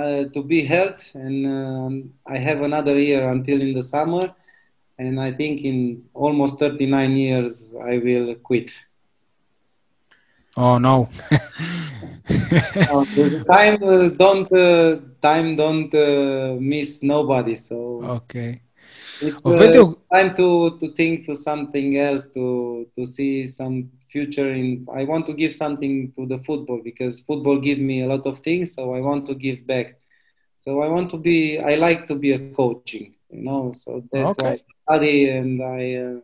[0.00, 1.92] uh, to be health and um
[2.26, 4.24] I have another year until in the summer,
[4.98, 8.70] and I think in almost 39 years I will quit.
[10.56, 11.08] Oh no.
[12.26, 13.04] Uh,
[13.52, 17.54] time uh, don't uh, time don't uh, miss nobody.
[17.54, 18.62] So okay.
[19.20, 24.86] it's uh, time to to think to something else to to see some future in
[24.94, 28.38] i want to give something to the football because football give me a lot of
[28.38, 29.98] things so i want to give back
[30.56, 34.38] so i want to be i like to be a coaching you know so that's
[34.38, 34.52] okay.
[34.52, 36.20] i study and i uh,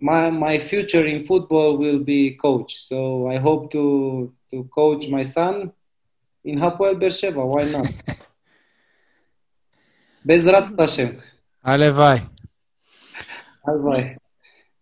[0.00, 2.76] my my future in football will be coach.
[2.76, 5.72] So I hope to to coach my son
[6.44, 7.44] in Hapoel Beersheba.
[7.44, 7.86] Why not?
[10.26, 11.22] Bezrat Hashem.
[11.64, 12.28] Alevai.
[13.66, 14.16] Alevai.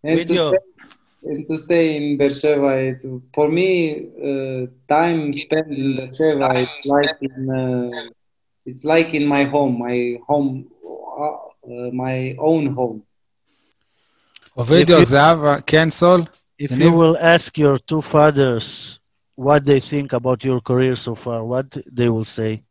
[0.03, 0.59] And to, stay,
[1.23, 2.99] and to stay in Beersheba,
[3.33, 7.91] for me, uh, time spent in Beersheba it's like in uh,
[8.67, 10.69] it's like in my home, my home,
[11.19, 13.03] uh, my own home.
[14.58, 16.24] אובידיו, you- זהבה, כן, סול?
[16.62, 16.82] If Yaniv?
[16.84, 19.00] you will ask your two fathers
[19.38, 21.68] what they think about your career so far, what
[21.98, 22.62] they will say?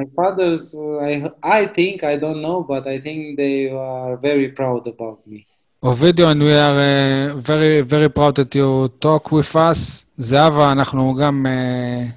[0.00, 1.12] my fathers, uh, I
[1.60, 5.40] I think I don't know, but I think they are very proud about me.
[5.82, 10.04] אובידיו, and we are uh, very, very proud that you talk with us.
[10.18, 12.12] זהבה, אנחנו גם uh,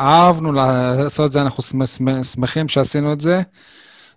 [0.00, 3.42] אהבנו לעשות את זה, אנחנו שמ- שמ- שמחים שעשינו את זה,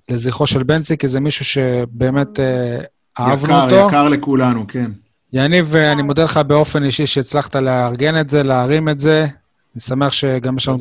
[0.09, 3.89] לזכרו של בנצי, כי זה מישהו שבאמת uh, אהבנו יקר, אותו.
[3.89, 4.91] יקר לכולנו, כן.
[5.33, 9.27] יניב, אה, אני מודה לך באופן אישי שהצלחת לארגן את זה, להרים את זה.
[9.75, 10.79] אני שמח שגם יש לנו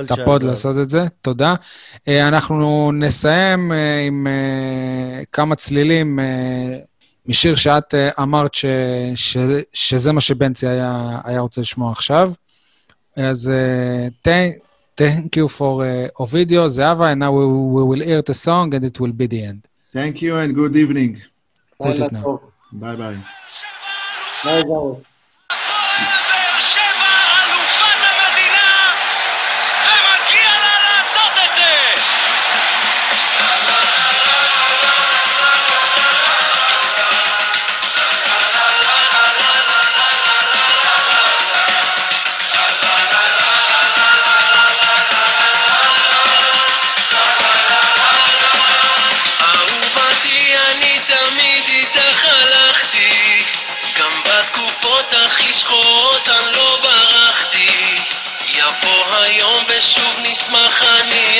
[0.00, 0.10] את.
[0.10, 1.54] הפוד לעשות את זה, תודה.
[2.08, 6.78] אה, אנחנו נסיים אה, עם אה, כמה צלילים אה,
[7.26, 8.64] משיר שאת אה, אמרת ש,
[9.14, 9.36] ש,
[9.72, 12.32] שזה מה שבנצי היה, היה רוצה לשמוע עכשיו.
[13.16, 14.06] אז אה,
[15.02, 18.84] Thank you for uh, Ovidio, Zava, and now we, we will hear the song and
[18.84, 19.66] it will be the end.
[19.92, 21.20] Thank you and good evening.
[21.76, 21.96] Bye
[22.94, 23.18] bye.
[24.44, 25.02] Bye bye.
[59.82, 61.31] ושוב נשמח אני